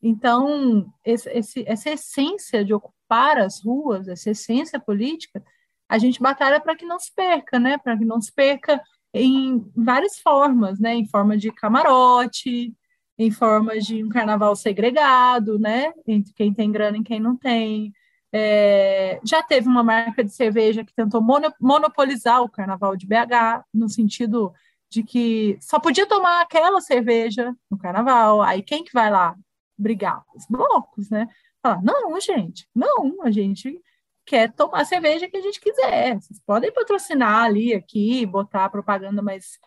[0.00, 2.72] Então, esse, esse, essa essência de
[3.06, 5.42] ocupar as ruas, essa essência política,
[5.88, 7.78] a gente batalha para que não se perca, né?
[7.78, 8.82] Para que não se perca
[9.14, 10.94] em várias formas, né?
[10.94, 12.74] Em forma de camarote,
[13.16, 15.92] em forma de um carnaval segregado, né?
[16.06, 17.92] Entre quem tem grana e quem não tem.
[18.32, 21.22] É, já teve uma marca de cerveja que tentou
[21.60, 24.52] monopolizar o carnaval de BH, no sentido
[24.90, 28.42] de que só podia tomar aquela cerveja no carnaval.
[28.42, 29.36] Aí quem que vai lá
[29.78, 30.22] brigar?
[30.34, 31.28] Os blocos, né?
[31.62, 33.80] Falar, não, gente, não, a gente
[34.24, 36.14] quer tomar a cerveja que a gente quiser.
[36.16, 39.58] Vocês podem patrocinar ali, aqui, botar propaganda, mas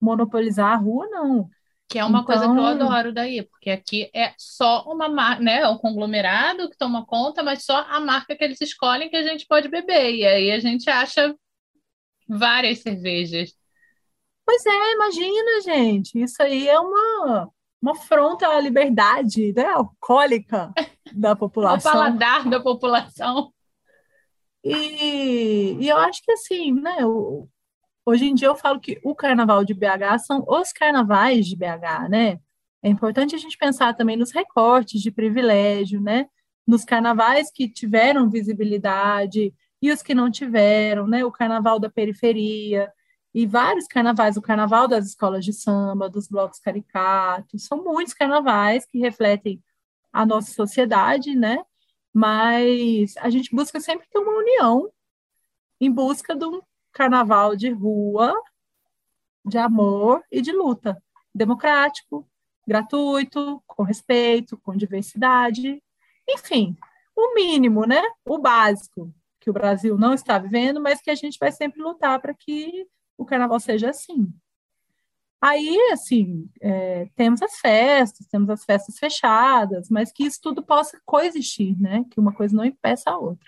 [0.00, 1.48] monopolizar a rua, não.
[1.88, 5.42] Que é uma Então- coisa que eu adoro daí, porque aqui é só uma marca,
[5.42, 5.60] né?
[5.60, 9.22] É um conglomerado que toma conta, mas só a marca que eles escolhem que a
[9.22, 10.14] gente pode beber.
[10.14, 11.34] E aí a gente acha
[12.28, 13.52] várias cervejas.
[14.44, 16.18] Pois é, imagina, gente.
[16.20, 17.50] Isso aí é uma,
[17.86, 20.72] uma afronta à liberdade, né, alcoólica
[21.12, 21.92] da população.
[21.92, 23.52] paladar da população.
[24.64, 27.04] E, e eu acho que assim, né?
[27.06, 27.48] o-
[28.04, 32.08] hoje em dia eu falo que o carnaval de BH são os carnavais de BH,
[32.08, 32.38] né?
[32.82, 36.26] É importante a gente pensar também nos recortes de privilégio, né?
[36.66, 41.24] Nos carnavais que tiveram visibilidade e os que não tiveram, né?
[41.24, 42.92] O carnaval da periferia
[43.36, 48.86] e vários carnavais, o carnaval das escolas de samba, dos blocos caricatos, são muitos carnavais
[48.86, 49.62] que refletem
[50.12, 51.58] a nossa sociedade, né?
[52.16, 54.90] mas a gente busca sempre ter uma união
[55.78, 58.34] em busca de um carnaval de rua,
[59.44, 60.96] de amor e de luta,
[61.34, 62.26] democrático,
[62.66, 65.82] gratuito, com respeito, com diversidade,
[66.26, 66.74] enfim,
[67.14, 68.02] o mínimo, né?
[68.24, 72.18] O básico que o Brasil não está vivendo, mas que a gente vai sempre lutar
[72.18, 74.32] para que o carnaval seja assim.
[75.40, 81.00] Aí, assim, é, temos as festas, temos as festas fechadas, mas que isso tudo possa
[81.04, 82.04] coexistir, né?
[82.10, 83.46] Que uma coisa não impeça a outra.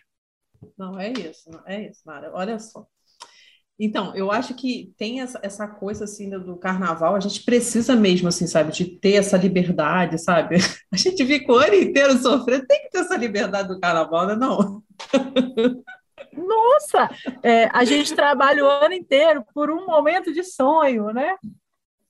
[0.77, 2.31] Não, é isso, é isso, Mara.
[2.35, 2.87] Olha só.
[3.81, 7.95] Então, eu acho que tem essa, essa coisa assim do, do carnaval, a gente precisa
[7.95, 10.57] mesmo, assim, sabe, de ter essa liberdade, sabe?
[10.93, 14.35] A gente fica o ano inteiro sofrendo, tem que ter essa liberdade do carnaval, né?
[14.35, 14.83] Não.
[16.47, 17.11] Nossa,
[17.43, 21.37] é, a gente trabalha o ano inteiro por um momento de sonho, né?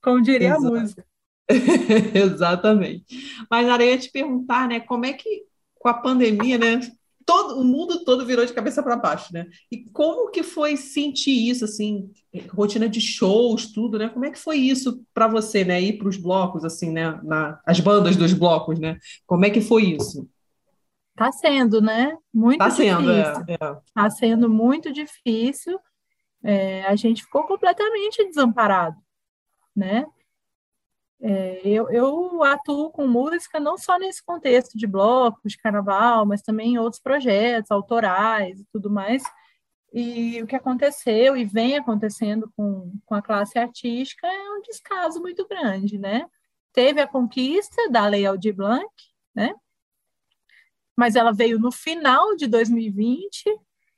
[0.01, 0.75] Como diria Exato.
[0.75, 1.05] a música.
[2.13, 3.05] Exatamente.
[3.49, 5.43] Mas, Nara, eu ia te perguntar, né, como é que
[5.75, 6.79] com a pandemia, né,
[7.25, 9.45] todo o mundo todo virou de cabeça para baixo, né?
[9.71, 12.09] E como que foi sentir isso, assim,
[12.49, 14.09] rotina de shows, tudo, né?
[14.09, 17.59] Como é que foi isso para você, né, ir para os blocos, assim, né, na,
[17.65, 18.97] as bandas dos blocos, né?
[19.27, 20.27] Como é que foi isso?
[21.19, 22.17] Tá sendo, né?
[22.33, 23.45] Muito Tá sendo, difícil.
[23.49, 23.77] é, é.
[23.85, 25.77] Está sendo muito difícil.
[26.41, 28.95] É, a gente ficou completamente desamparado,
[29.75, 30.05] né?
[31.21, 36.41] É, eu, eu atuo com música não só nesse contexto de blocos, de carnaval, mas
[36.41, 39.21] também em outros projetos autorais e tudo mais.
[39.91, 45.19] E o que aconteceu e vem acontecendo com, com a classe artística é um descaso
[45.19, 46.25] muito grande, né?
[46.71, 48.87] Teve a conquista da Lei Aldir Blanc,
[49.35, 49.53] né?
[50.99, 53.45] Mas ela veio no final de 2020,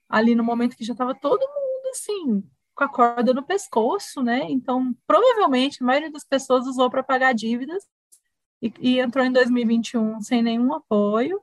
[0.08, 2.44] ali no momento que já estava todo mundo assim,
[2.76, 4.46] com a corda no pescoço, né?
[4.48, 7.84] Então, provavelmente, a maioria das pessoas usou para pagar dívidas
[8.62, 11.42] e, e entrou em 2021 sem nenhum apoio.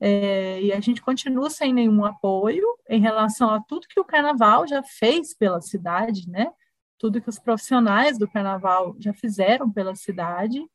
[0.00, 4.66] É, e a gente continua sem nenhum apoio em relação a tudo que o carnaval
[4.66, 6.50] já fez pela cidade, né?
[6.98, 10.66] Tudo que os profissionais do carnaval já fizeram pela cidade.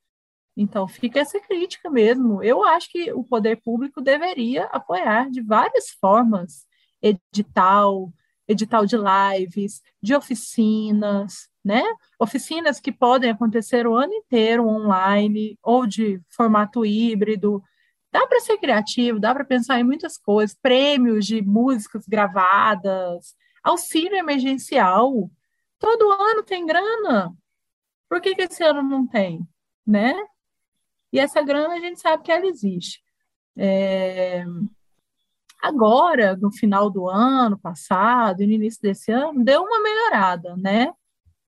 [0.55, 2.43] Então, fica essa crítica mesmo.
[2.43, 6.67] Eu acho que o poder público deveria apoiar de várias formas
[7.01, 8.11] edital,
[8.47, 11.83] edital de lives, de oficinas, né?
[12.19, 17.63] Oficinas que podem acontecer o ano inteiro online ou de formato híbrido.
[18.11, 24.17] Dá para ser criativo, dá para pensar em muitas coisas, prêmios de músicas gravadas, auxílio
[24.17, 25.29] emergencial.
[25.77, 27.33] Todo ano tem grana.
[28.09, 29.47] Por que, que esse ano não tem,
[29.85, 30.15] né?
[31.11, 33.01] E essa grana a gente sabe que ela existe.
[33.57, 34.43] É...
[35.61, 40.93] Agora, no final do ano passado e no início desse ano, deu uma melhorada, né?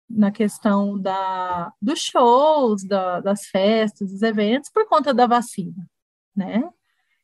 [0.09, 5.89] Na questão da, dos shows, da, das festas, dos eventos, por conta da vacina,
[6.36, 6.70] né?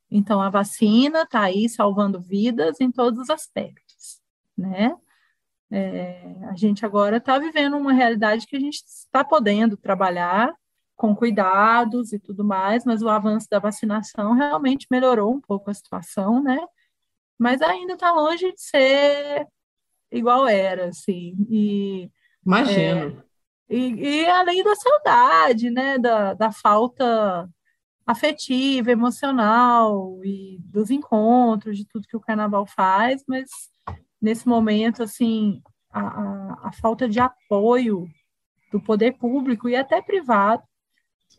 [0.10, 4.22] Então, a vacina está aí salvando vidas em todos os aspectos,
[4.58, 4.96] né?
[5.70, 10.56] É, a gente agora está vivendo uma realidade que a gente está podendo trabalhar
[10.98, 15.74] com cuidados e tudo mais, mas o avanço da vacinação realmente melhorou um pouco a
[15.74, 16.58] situação, né?
[17.38, 19.48] Mas ainda está longe de ser
[20.12, 21.36] igual era, assim.
[21.50, 22.10] E,
[22.44, 23.24] Imagino.
[23.70, 26.00] é, e, e, além da saudade, né?
[26.00, 27.48] Da, da falta
[28.06, 33.50] afetiva, emocional e dos encontros, de tudo que o carnaval faz, mas
[34.20, 38.08] nesse momento, assim, a, a, a falta de apoio
[38.72, 40.64] do poder público e até privado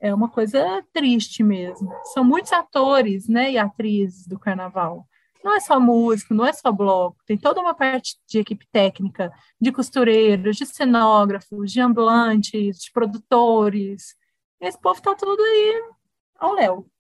[0.01, 1.91] é uma coisa triste mesmo.
[2.13, 5.07] São muitos atores, né, e atrizes do carnaval.
[5.45, 9.33] Não é só músico, não é só bloco, tem toda uma parte de equipe técnica,
[9.61, 14.17] de costureiros, de cenógrafos, de ambulantes, de produtores.
[14.61, 15.83] Esse povo está tudo aí
[16.39, 16.91] ao léu.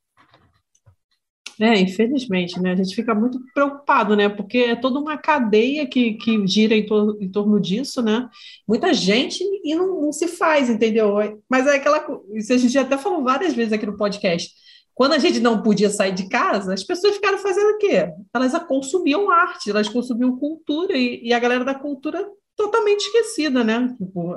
[1.61, 2.72] É, infelizmente, né?
[2.72, 4.28] A gente fica muito preocupado, né?
[4.28, 8.28] Porque é toda uma cadeia que, que gira em, tor em torno disso, né?
[8.66, 11.16] Muita gente e não, não, se faz, entendeu?
[11.48, 12.04] Mas é aquela.
[12.32, 14.52] Isso a gente até falou várias vezes aqui no podcast.
[14.94, 18.09] Quando a gente não podia sair de casa, as pessoas ficaram fazendo o quê?
[18.34, 22.24] Elas consumiam arte, elas consumiam cultura, e, e a galera da cultura
[22.59, 23.94] totalmente esquecida, né?
[23.96, 24.34] Tipo,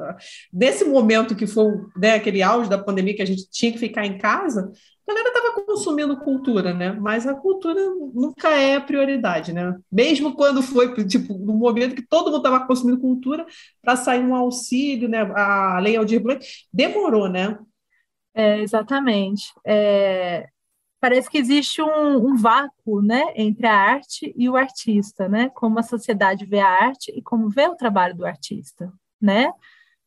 [0.54, 1.66] nesse momento que foi
[1.98, 4.72] né, aquele auge da pandemia que a gente tinha que ficar em casa,
[5.08, 6.92] a galera estava consumindo cultura, né?
[6.94, 7.82] Mas a cultura
[8.14, 9.76] nunca é a prioridade, né?
[9.92, 13.44] Mesmo quando foi, tipo, no momento que todo mundo estava consumindo cultura,
[13.82, 15.22] para sair um auxílio, né?
[15.36, 17.58] A lei Aldir Blanc demorou, né?
[18.36, 19.52] É, exatamente.
[19.66, 20.48] É,
[21.02, 25.50] parece que existe um, um, vácuo, né, entre a arte e o artista, né?
[25.50, 29.52] Como a sociedade vê a arte e como vê o trabalho do artista, né?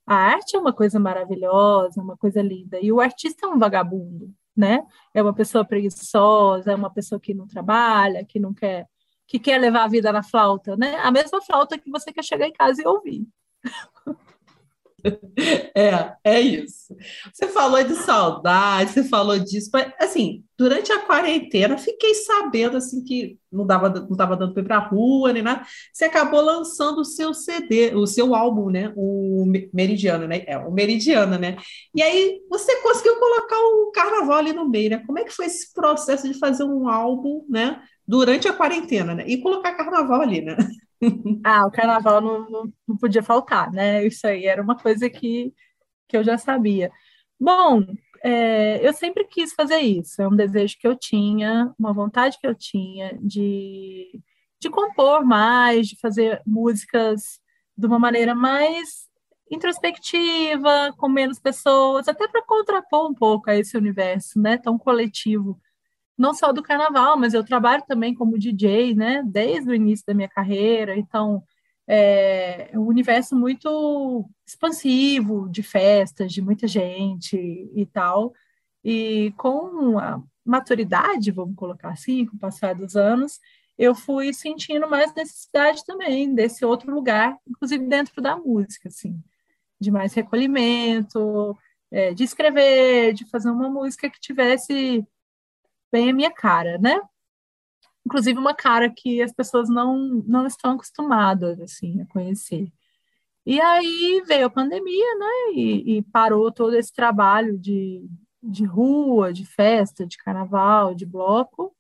[0.07, 4.33] A arte é uma coisa maravilhosa, uma coisa linda, e o artista é um vagabundo,
[4.57, 4.87] né?
[5.13, 8.87] É uma pessoa preguiçosa, é uma pessoa que não trabalha, que não quer,
[9.27, 10.97] que quer levar a vida na flauta, né?
[10.99, 13.27] A mesma flauta que você quer chegar em casa e ouvir.
[15.77, 16.95] É, é isso.
[17.33, 23.03] Você falou de saudade, você falou disso, mas assim, durante a quarentena, fiquei sabendo assim
[23.03, 25.67] que não dava, não estava dando para ir para rua nem nada.
[25.93, 28.93] Você acabou lançando o seu CD, o seu álbum, né?
[28.97, 30.45] O Meridiana, né?
[30.47, 31.57] É, o Meridiana, né?
[31.95, 35.03] E aí você conseguiu colocar o carnaval ali no meio, né?
[35.05, 37.83] Como é que foi esse processo de fazer um álbum, né?
[38.07, 39.25] Durante a quarentena, né?
[39.27, 40.57] E colocar carnaval ali, né?
[41.45, 44.07] Ah, o carnaval não, não, podia faltar, né?
[44.07, 45.53] Isso aí era uma coisa que,
[46.09, 46.91] que eu já sabia.
[47.39, 47.85] Bom,
[48.23, 52.47] é, eu sempre quis fazer isso, é um desejo que eu tinha, uma vontade que
[52.47, 54.21] eu tinha de,
[54.61, 57.39] de compor mais, de fazer músicas
[57.77, 59.09] de uma maneira mais
[59.51, 65.61] introspectiva, com menos pessoas, até para contrapor um pouco a esse universo, né, tão coletivo
[66.17, 70.15] não só do carnaval, mas eu trabalho também como DJ, né, desde o início da
[70.15, 71.43] minha carreira, então
[71.87, 78.33] é, é um universo muito expansivo de festas, de muita gente e tal,
[78.83, 83.41] e com a maturidade, vamos colocar assim, com o passar dos anos,
[83.77, 89.21] eu fui sentindo mais necessidade também desse outro lugar, inclusive dentro da música, assim,
[89.81, 91.57] de mais recolhimento,
[91.91, 95.05] é, de escrever, de fazer uma música que tivesse
[95.95, 97.01] bem a minha cara, né?
[98.05, 102.69] Inclusive uma cara que as pessoas não, não estão acostumadas, assim, a conhecer.
[103.47, 105.53] E aí veio a pandemia, né?
[105.55, 108.05] E, e parou todo esse trabalho de,
[108.43, 111.73] de rua, de festa, de carnaval, de bloco.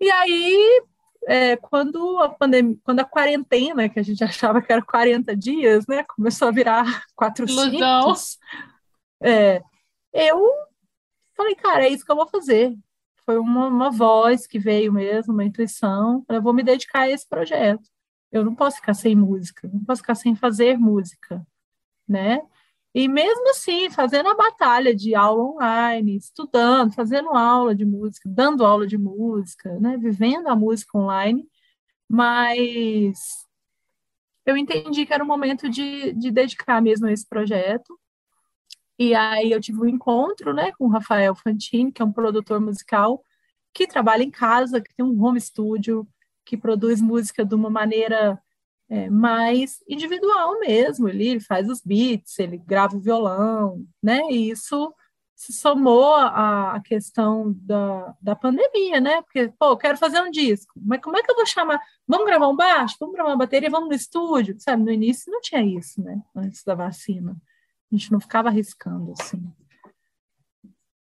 [0.00, 0.82] E aí,
[1.28, 5.86] é, quando a pandemia, quando a quarentena, que a gente achava que era 40 dias,
[5.86, 6.02] né?
[6.02, 8.36] Começou a virar 400.
[9.22, 9.62] É,
[10.12, 10.44] eu
[11.36, 12.76] falei, cara, é isso que eu vou fazer
[13.24, 17.28] foi uma, uma voz que veio mesmo, uma intuição, eu vou me dedicar a esse
[17.28, 17.82] projeto.
[18.30, 21.46] Eu não posso ficar sem música, não posso ficar sem fazer música,
[22.08, 22.40] né?
[22.94, 28.64] E mesmo assim, fazendo a batalha de aula online, estudando, fazendo aula de música, dando
[28.64, 29.96] aula de música, né?
[29.98, 31.48] Vivendo a música online,
[32.08, 33.18] mas
[34.46, 37.98] eu entendi que era o momento de, de dedicar mesmo a esse projeto
[38.98, 42.60] e aí eu tive um encontro, né, com o Rafael Fantini, que é um produtor
[42.60, 43.22] musical
[43.72, 46.06] que trabalha em casa, que tem um home studio,
[46.44, 48.40] que produz música de uma maneira
[48.88, 51.08] é, mais individual mesmo.
[51.08, 54.20] Ele faz os beats, ele grava o violão, né?
[54.30, 54.94] E isso
[55.34, 59.22] se somou à, questão da, da pandemia, né?
[59.22, 61.80] Porque, pô, eu quero fazer um disco, mas como é que eu vou chamar?
[62.06, 62.96] Vamos gravar um baixo?
[63.00, 63.68] Vamos gravar uma bateria?
[63.70, 64.54] Vamos no estúdio?
[64.58, 66.22] Sabe, no início não tinha isso, né?
[66.36, 67.36] Antes da vacina.
[67.94, 69.40] A gente não ficava arriscando assim.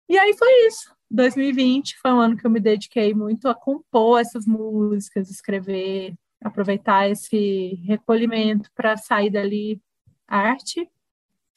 [0.09, 0.93] E aí foi isso.
[1.09, 7.09] 2020 foi um ano que eu me dediquei muito a compor essas músicas, escrever, aproveitar
[7.09, 9.81] esse recolhimento para sair dali
[10.27, 10.91] arte.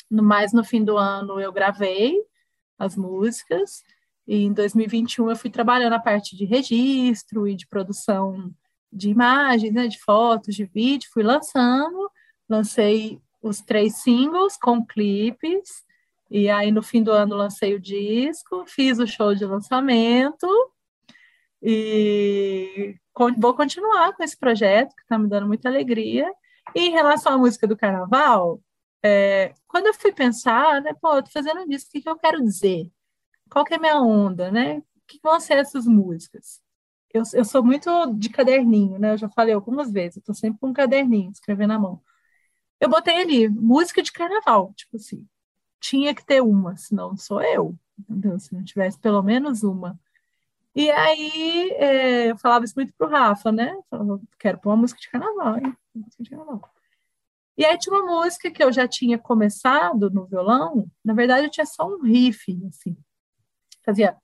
[0.10, 2.16] No mais no fim do ano eu gravei
[2.78, 3.84] as músicas
[4.28, 8.53] e em 2021 eu fui trabalhando a parte de registro e de produção
[8.91, 12.12] de imagens, né, de fotos, de vídeo, fui lançando,
[12.48, 15.84] lancei os três singles com clipes.
[16.32, 20.48] E aí, no fim do ano, lancei o disco, fiz o show de lançamento
[21.61, 22.95] e
[23.38, 26.32] vou continuar com esse projeto, que está me dando muita alegria.
[26.74, 28.60] E em relação à música do carnaval,
[29.03, 32.18] é, quando eu fui pensar, né, pô, eu tô fazendo disco, o que, que eu
[32.18, 32.90] quero dizer?
[33.52, 34.78] Qual que é a minha onda, né?
[34.78, 36.61] O que vão ser essas músicas?
[37.14, 39.14] Eu, eu sou muito de caderninho, né?
[39.14, 42.02] Eu já falei algumas vezes, eu tô sempre com um caderninho, escrevendo na mão
[42.84, 45.26] eu botei ali música de carnaval, tipo assim,
[45.80, 48.38] tinha que ter uma, senão sou eu, entendeu?
[48.38, 49.97] Se não tivesse pelo menos uma.
[50.76, 53.73] E aí é, eu falava isso muito pro Rafa, né?
[53.89, 55.77] falava, quero pôr uma música de carnaval, hein?
[55.95, 56.73] Música de carnaval.
[57.57, 61.51] E aí tinha uma música que eu já tinha começado no violão, na verdade eu
[61.51, 62.97] tinha só um riff, assim.
[63.85, 64.18] Fazia.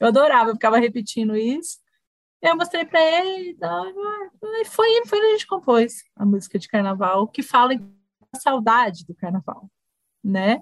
[0.00, 1.78] Eu adorava, eu ficava repetindo isso.
[2.40, 3.56] Eu mostrei para ele,
[4.60, 7.92] e foi, foi a gente compôs a música de carnaval, que fala em
[8.36, 9.68] saudade do carnaval,
[10.22, 10.60] né?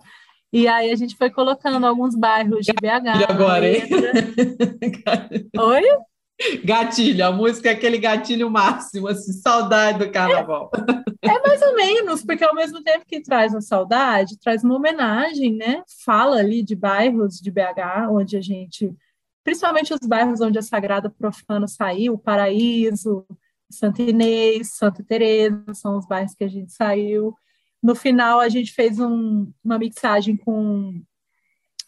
[0.53, 3.21] E aí a gente foi colocando alguns bairros de BH.
[3.21, 3.83] E agora, hein?
[5.59, 5.83] Oi?
[6.65, 10.71] Gatilho, a música é aquele gatilho máximo, assim, saudade do carnaval.
[11.23, 14.77] É, é, mais ou menos, porque ao mesmo tempo que traz a saudade, traz uma
[14.77, 15.83] homenagem, né?
[16.05, 18.95] Fala ali de bairros de BH, onde a gente,
[19.47, 23.25] principalmente os bairros onde a Sagrada Profana saiu, Paraíso,
[23.71, 27.33] Santa Inês, Santa Teresa, são os bairros que a gente saiu.
[27.81, 31.01] No final, a gente fez um, uma mixagem com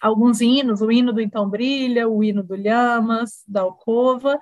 [0.01, 4.39] alguns hinos, o hino do Então Brilha, o hino do Lhamas, da Alcova,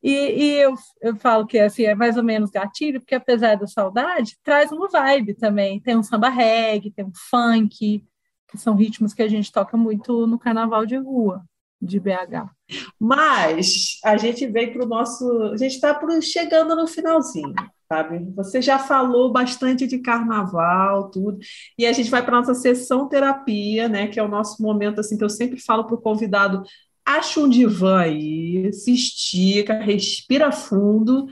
[0.00, 3.66] e, e eu, eu falo que assim, é mais ou menos gatilho, porque apesar da
[3.66, 5.80] saudade, traz uma vibe também.
[5.80, 8.06] Tem um samba reggae, tem um funk,
[8.48, 11.44] que são ritmos que a gente toca muito no carnaval de rua
[11.82, 12.59] de BH.
[12.98, 15.42] Mas a gente veio para o nosso.
[15.52, 17.54] A gente está chegando no finalzinho
[17.90, 18.24] sabe?
[18.36, 21.40] Você já falou bastante de carnaval, tudo,
[21.76, 24.06] e a gente vai para nossa sessão terapia, né?
[24.06, 26.62] Que é o nosso momento assim que eu sempre falo para o convidado:
[27.04, 31.26] acha um divã aí, se estica, respira fundo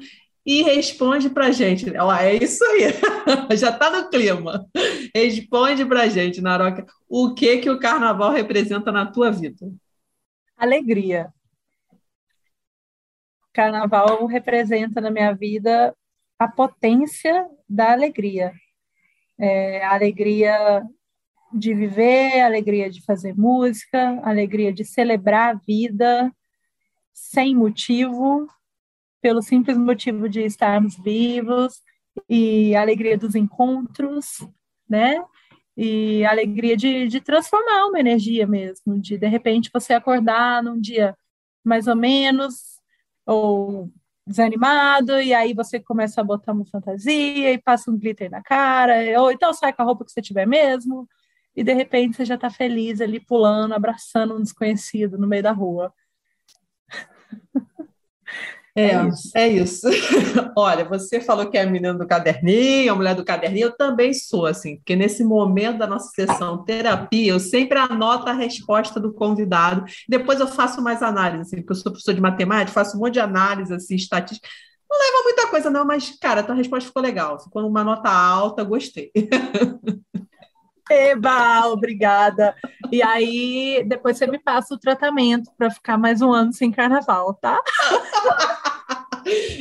[0.45, 1.93] e responde para gente.
[1.95, 2.93] É isso aí,
[3.57, 4.67] já está no clima.
[5.15, 9.71] Responde para gente, Naroca, o que que o carnaval representa na tua vida?
[10.59, 11.33] Alegria.
[13.53, 15.97] Carnaval representa na minha vida
[16.37, 18.53] a potência da alegria.
[19.39, 20.83] É, a alegria
[21.53, 26.33] de viver, a alegria de fazer música, a alegria de celebrar a vida
[27.13, 28.49] sem motivo,
[29.21, 31.83] pelo simples motivo de estarmos vivos,
[32.29, 34.47] e a alegria dos encontros,
[34.89, 35.23] né?
[35.81, 40.81] E a alegria de, de transformar uma energia mesmo, de de repente você acordar num
[40.81, 41.17] dia
[41.65, 42.81] mais ou menos,
[43.25, 43.89] ou
[44.27, 49.21] desanimado, e aí você começa a botar uma fantasia e passa um glitter na cara,
[49.21, 51.09] ou então sai com a roupa que você tiver mesmo,
[51.55, 55.53] e de repente você já está feliz ali pulando, abraçando um desconhecido no meio da
[55.53, 55.95] rua.
[58.79, 59.31] É, é isso.
[59.35, 59.87] É isso.
[60.57, 64.15] Olha, você falou que é a menina do caderninho, a mulher do caderninho, eu também
[64.15, 69.13] sou assim, porque nesse momento da nossa sessão terapia, eu sempre anoto a resposta do
[69.13, 73.01] convidado, depois eu faço mais análise, assim, porque eu sou professor de matemática, faço um
[73.01, 74.49] monte de análise, assim, estatística.
[74.91, 77.39] Não leva muita coisa, não, mas, cara, a tua resposta ficou legal.
[77.39, 79.11] Ficou uma nota alta, gostei.
[80.91, 82.55] Eba, obrigada.
[82.91, 87.35] E aí, depois você me passa o tratamento para ficar mais um ano sem carnaval,
[87.35, 87.61] tá?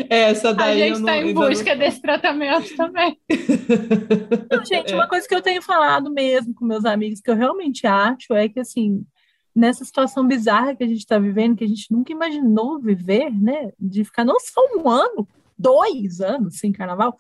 [0.10, 0.84] Essa daí.
[0.84, 1.80] A gente está em busca não...
[1.80, 3.20] desse tratamento também.
[4.50, 7.86] Não, gente, uma coisa que eu tenho falado mesmo com meus amigos, que eu realmente
[7.86, 9.06] acho, é que assim,
[9.54, 13.72] nessa situação bizarra que a gente está vivendo, que a gente nunca imaginou viver, né?
[13.78, 15.28] De ficar não só um ano,
[15.58, 17.18] dois anos sem carnaval,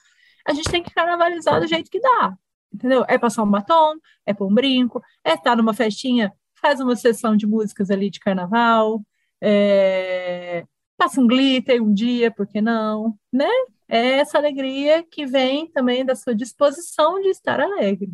[0.47, 2.38] a gente tem que carnavalizar do jeito que dá
[2.73, 3.06] entendeu?
[3.07, 3.95] É passar um batom,
[4.26, 8.19] é pôr um brinco, é estar numa festinha, faz uma sessão de músicas ali de
[8.19, 9.02] carnaval,
[9.41, 10.65] é...
[10.98, 13.49] passa um glitter um dia, por que não, né?
[13.89, 18.11] É essa alegria que vem também da sua disposição de estar alegre.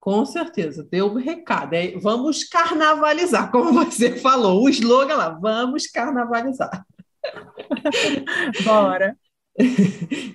[0.00, 1.74] Com certeza, deu um recado.
[1.74, 4.62] É, vamos carnavalizar, como você falou.
[4.62, 6.86] O slogan lá, vamos carnavalizar.
[8.64, 9.16] Bora.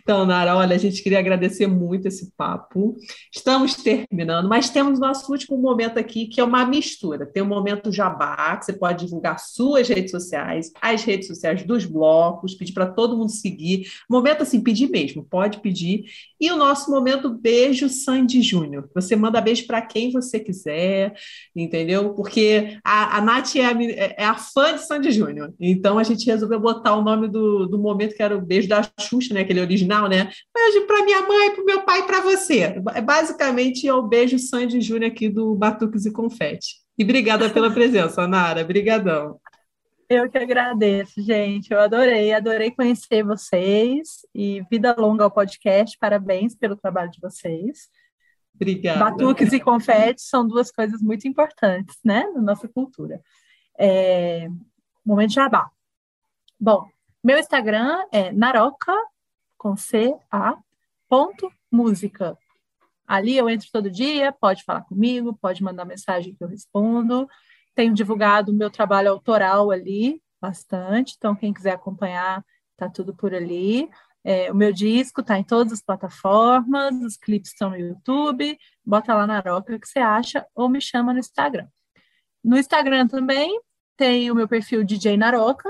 [0.04, 2.98] Então, Nara, olha, a gente queria agradecer muito esse papo.
[3.34, 7.26] Estamos terminando, mas temos nosso último momento aqui, que é uma mistura.
[7.26, 11.64] Tem o um momento jabá, que você pode divulgar suas redes sociais, as redes sociais
[11.64, 13.88] dos blocos, pedir para todo mundo seguir.
[14.10, 16.04] Momento assim, pedir mesmo, pode pedir.
[16.40, 18.90] E o nosso momento beijo Sandy Júnior.
[18.94, 21.14] Você manda beijo para quem você quiser,
[21.56, 22.14] entendeu?
[22.14, 23.84] Porque a, a Nath é a,
[24.18, 25.54] é a fã de Sandy Júnior.
[25.58, 28.84] Então a gente resolveu botar o nome do, do momento, que era o beijo da
[29.14, 29.42] Xuxa, né?
[29.42, 30.32] Aquele original, né?
[30.54, 32.76] Beijo para minha mãe, para meu pai para você.
[32.94, 36.78] É basicamente é o beijo Sandy Júnior aqui do Batuques e Confete.
[36.98, 38.62] E obrigada pela presença, Nara.
[38.62, 39.40] Obrigadão.
[40.10, 41.72] Eu que agradeço, gente.
[41.72, 45.98] Eu adorei, adorei conhecer vocês e vida longa ao podcast.
[45.98, 47.90] Parabéns pelo trabalho de vocês.
[48.56, 49.00] Obrigada.
[49.00, 53.22] Batuques e confetes são duas coisas muito importantes, né, na nossa cultura.
[53.80, 54.48] É...
[55.06, 55.70] Momento de jabá.
[56.60, 56.88] Bom,
[57.24, 58.94] meu Instagram é naroca,
[59.58, 60.58] com C, A,
[61.08, 62.38] ponto, música.
[63.08, 67.28] Ali eu entro todo dia, pode falar comigo, pode mandar mensagem que eu respondo.
[67.74, 72.44] Tenho divulgado o meu trabalho autoral ali bastante, então quem quiser acompanhar,
[72.76, 73.90] tá tudo por ali.
[74.26, 79.14] É, o meu disco está em todas as plataformas, os clipes estão no YouTube, bota
[79.14, 81.68] lá na Roca que você acha, ou me chama no Instagram.
[82.44, 83.58] No Instagram também
[83.96, 85.70] tem o meu perfil DJ Naroca.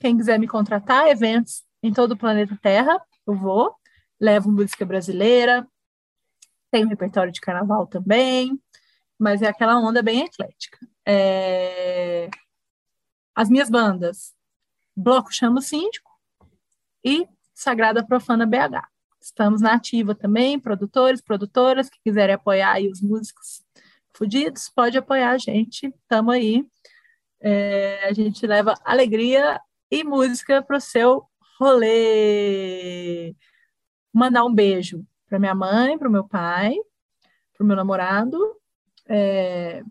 [0.00, 3.74] Quem quiser me contratar, eventos em todo o planeta Terra, eu vou.
[4.20, 5.66] Levo música brasileira,
[6.70, 8.60] tem um repertório de carnaval também,
[9.18, 10.78] mas é aquela onda bem eclética.
[11.06, 12.28] É...
[13.34, 14.34] As minhas bandas,
[14.96, 16.10] Bloco Chama o Síndico
[17.04, 18.86] e Sagrada Profana BH.
[19.20, 23.62] Estamos na ativa também, produtores, produtoras que quiserem apoiar aí os músicos
[24.12, 26.66] fudidos, pode apoiar a gente, estamos aí.
[27.40, 31.26] É, a gente leva alegria e música para o seu
[31.58, 33.34] rolê.
[34.12, 36.74] Mandar um beijo para minha mãe, para o meu pai,
[37.54, 38.38] para o meu namorado,
[39.08, 39.82] é,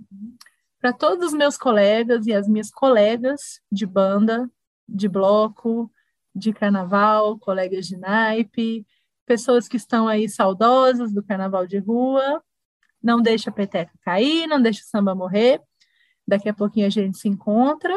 [0.80, 4.50] para todos os meus colegas e as minhas colegas de banda,
[4.88, 5.92] de bloco,
[6.34, 8.86] de carnaval, colegas de naipe,
[9.26, 12.42] pessoas que estão aí saudosas do carnaval de rua.
[13.02, 15.62] Não deixa a peteca cair, não deixa o samba morrer.
[16.28, 17.94] Daqui a pouquinho a gente se encontra.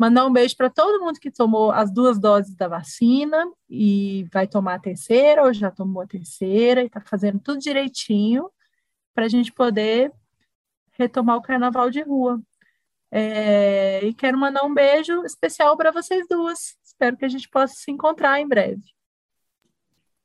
[0.00, 4.46] Mandar um beijo para todo mundo que tomou as duas doses da vacina e vai
[4.46, 8.50] tomar a terceira, ou já tomou a terceira, e está fazendo tudo direitinho
[9.14, 10.10] para a gente poder
[10.92, 12.40] retomar o carnaval de rua.
[13.10, 16.78] É, e quero mandar um beijo especial para vocês duas.
[16.82, 18.80] Espero que a gente possa se encontrar em breve.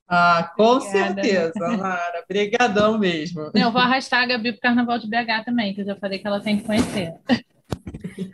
[0.07, 1.22] Ah, com Obrigada.
[1.22, 2.23] certeza, Lara.
[2.23, 3.52] Obrigadão mesmo.
[3.53, 6.18] Eu vou arrastar a Gabi para o Carnaval de BH também, que eu já falei
[6.18, 7.14] que ela tem que conhecer.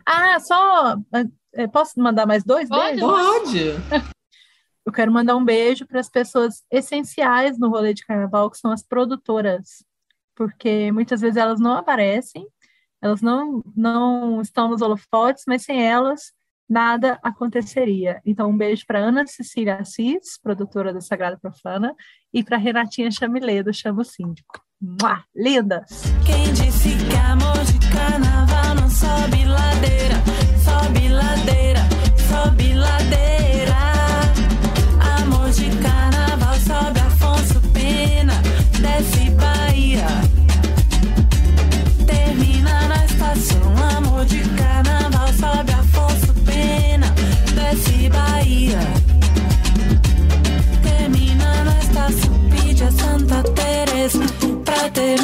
[0.05, 0.95] Ah, só.
[1.53, 3.09] Eh, posso mandar mais dois Pode, beijos?
[3.09, 4.11] Pode.
[4.85, 8.71] Eu quero mandar um beijo para as pessoas essenciais no rolê de carnaval, que são
[8.71, 9.85] as produtoras,
[10.35, 12.47] porque muitas vezes elas não aparecem,
[13.01, 16.33] elas não, não estão nos holofotes, mas sem elas
[16.67, 18.21] nada aconteceria.
[18.25, 21.93] Então, um beijo para Ana Cecília Assis, produtora da Sagrada Profana,
[22.33, 24.61] e para Renatinha Chamilê, do Chamo Síndico.
[24.79, 26.03] Mua, lindas!
[26.25, 30.21] Quem disse que amor de carnaval sobe ladeira,
[30.63, 31.87] sobe ladeira,
[32.29, 33.77] sobe ladeira.
[35.17, 38.33] Amor de carnaval sobe Afonso Pena,
[38.79, 40.07] desce Bahia.
[42.05, 47.13] Termina na estação, amor de carnaval sobe Afonso Pena,
[47.55, 48.79] desce Bahia.
[50.83, 54.25] Termina na estação, pede a Santa Teresa
[54.65, 55.21] pra ter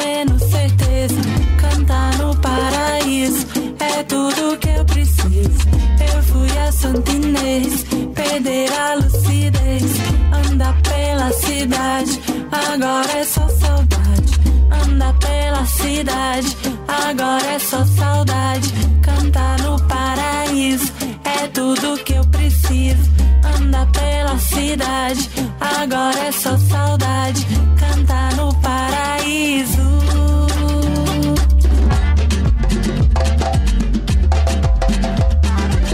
[8.14, 9.84] perder a lucidez.
[10.32, 12.20] Andar pela cidade,
[12.50, 14.40] agora é só saudade.
[14.84, 16.56] Andar pela cidade,
[16.88, 18.72] agora é só saudade.
[19.02, 20.92] Cantar no paraíso
[21.24, 23.10] é tudo que eu preciso.
[23.58, 27.46] Andar pela cidade, agora é só saudade.
[27.78, 29.88] Cantar no paraíso.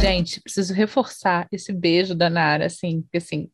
[0.05, 3.49] Gente, preciso reforçar esse beijo da Nara, assim, porque assim,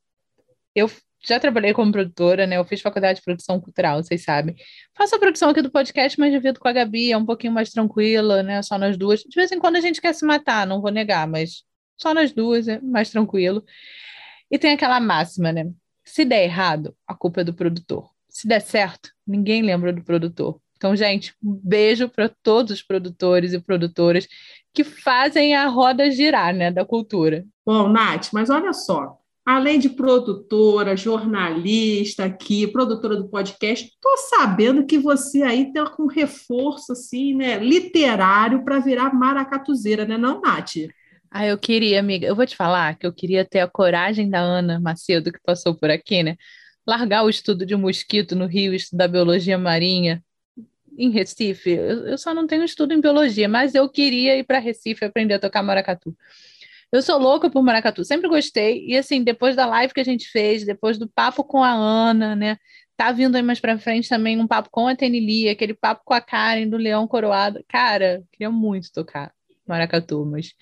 [0.74, 0.90] eu
[1.24, 2.56] já trabalhei como produtora, né?
[2.56, 4.56] Eu fiz faculdade de produção cultural, vocês sabem.
[4.92, 7.70] Faço a produção aqui do podcast, mas divido com a Gabi, é um pouquinho mais
[7.70, 8.62] tranquila, né?
[8.62, 9.20] Só nós duas.
[9.20, 11.62] De vez em quando a gente quer se matar, não vou negar, mas
[11.96, 13.64] só nós duas é mais tranquilo.
[14.50, 15.70] E tem aquela máxima, né?
[16.04, 18.10] Se der errado, a culpa é do produtor.
[18.28, 20.60] Se der certo, ninguém lembra do produtor.
[20.80, 24.26] Então, gente, um beijo para todos os produtores e produtoras
[24.72, 27.44] que fazem a roda girar, né, da cultura.
[27.66, 34.86] Bom, Nath, mas olha só, além de produtora, jornalista aqui, produtora do podcast, estou sabendo
[34.86, 40.76] que você aí tem um reforço assim, né, literário para virar maracatuzeira, né, não, Nath?
[41.32, 42.26] Ah, eu queria, amiga.
[42.26, 45.76] Eu vou te falar que eu queria ter a coragem da Ana Macedo, que passou
[45.76, 46.36] por aqui, né?
[46.84, 50.20] Largar o estudo de mosquito no Rio, estudar biologia marinha
[50.96, 51.70] em Recife.
[51.70, 55.34] Eu, eu só não tenho estudo em biologia, mas eu queria ir para Recife aprender
[55.34, 56.16] a tocar maracatu.
[56.92, 58.84] Eu sou louca por maracatu, sempre gostei.
[58.86, 62.34] E assim, depois da live que a gente fez, depois do papo com a Ana,
[62.34, 62.56] né?
[62.96, 66.12] Tá vindo aí mais para frente também um papo com a Tenili, aquele papo com
[66.12, 67.64] a Karen do Leão Coroado.
[67.68, 69.32] Cara, queria muito tocar
[69.66, 70.52] maracatu, mas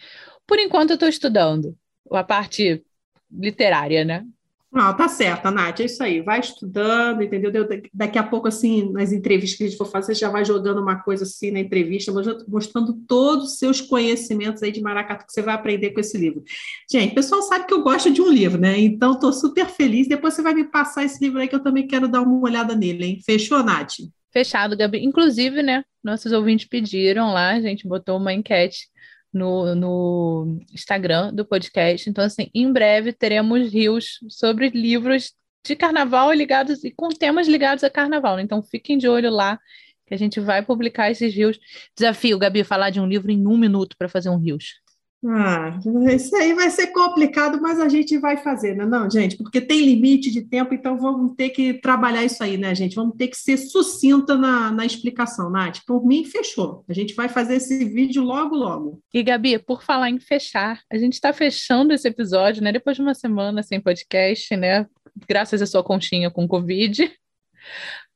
[0.46, 1.76] por enquanto eu estou estudando
[2.12, 2.84] a parte
[3.30, 4.24] literária, né?
[4.70, 6.20] Não, tá certa, Nath, é isso aí.
[6.20, 7.66] Vai estudando, entendeu?
[7.92, 10.96] Daqui a pouco, assim, nas entrevistas que a gente for fazer, já vai jogando uma
[10.96, 12.12] coisa assim na entrevista,
[12.46, 16.44] mostrando todos os seus conhecimentos aí de maracatu que você vai aprender com esse livro.
[16.90, 18.78] Gente, o pessoal sabe que eu gosto de um livro, né?
[18.78, 20.06] Então, estou super feliz.
[20.06, 22.74] Depois você vai me passar esse livro aí que eu também quero dar uma olhada
[22.76, 23.20] nele, hein?
[23.24, 23.94] Fechou, Nath?
[24.30, 25.02] Fechado, Gabi.
[25.02, 28.86] Inclusive, né, nossos ouvintes pediram lá, a gente botou uma enquete
[29.32, 32.08] no, no Instagram do podcast.
[32.08, 35.32] Então, assim, em breve teremos rios sobre livros
[35.64, 38.40] de carnaval ligados e com temas ligados a carnaval.
[38.40, 39.58] Então, fiquem de olho lá
[40.06, 41.58] que a gente vai publicar esses rios.
[41.94, 44.80] Desafio, Gabi, falar de um livro em um minuto para fazer um rios.
[45.24, 45.76] Ah,
[46.14, 48.86] isso aí vai ser complicado, mas a gente vai fazer, né?
[48.86, 52.72] Não, gente, porque tem limite de tempo, então vamos ter que trabalhar isso aí, né,
[52.72, 52.94] gente?
[52.94, 55.80] Vamos ter que ser sucinta na, na explicação, Nath.
[55.84, 56.84] Por mim, fechou.
[56.88, 59.02] A gente vai fazer esse vídeo logo, logo.
[59.12, 62.70] E, Gabi, por falar em fechar, a gente está fechando esse episódio, né?
[62.70, 64.86] Depois de uma semana sem podcast, né?
[65.28, 67.10] Graças à sua conchinha com Covid.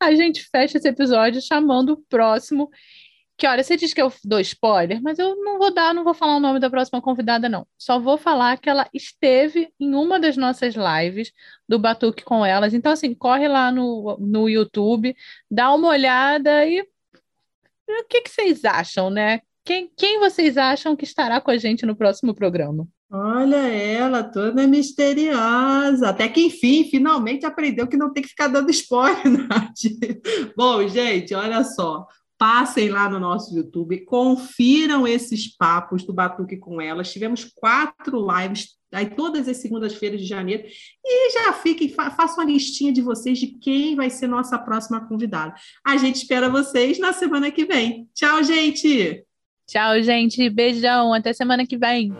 [0.00, 2.70] A gente fecha esse episódio chamando o próximo
[3.42, 6.14] que olha, você diz que eu dou spoiler, mas eu não vou dar, não vou
[6.14, 7.66] falar o nome da próxima convidada, não.
[7.76, 11.32] Só vou falar que ela esteve em uma das nossas lives
[11.68, 12.72] do Batuque com elas.
[12.72, 15.16] Então, assim, corre lá no, no YouTube,
[15.50, 19.40] dá uma olhada e o que, que vocês acham, né?
[19.64, 22.86] Quem, quem vocês acham que estará com a gente no próximo programa?
[23.10, 26.10] Olha ela, toda misteriosa.
[26.10, 30.52] Até que, enfim, finalmente aprendeu que não tem que ficar dando spoiler, Nath.
[30.56, 32.06] Bom, gente, olha só
[32.42, 37.12] passem lá no nosso YouTube, confiram esses papos do Batuque com elas.
[37.12, 40.64] Tivemos quatro lives aí todas as segundas-feiras de janeiro
[41.04, 45.06] e já fiquem, fa façam a listinha de vocês de quem vai ser nossa próxima
[45.06, 45.54] convidada.
[45.86, 48.08] A gente espera vocês na semana que vem.
[48.12, 49.24] Tchau, gente.
[49.68, 50.50] Tchau, gente.
[50.50, 51.14] Beijão.
[51.14, 52.12] Até semana que vem.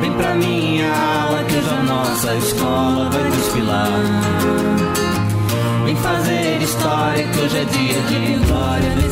[0.00, 4.43] Vem pra minha aula que hoje a nossa escola vai desfilar
[6.04, 9.03] fazer história, que hoje é dia de glória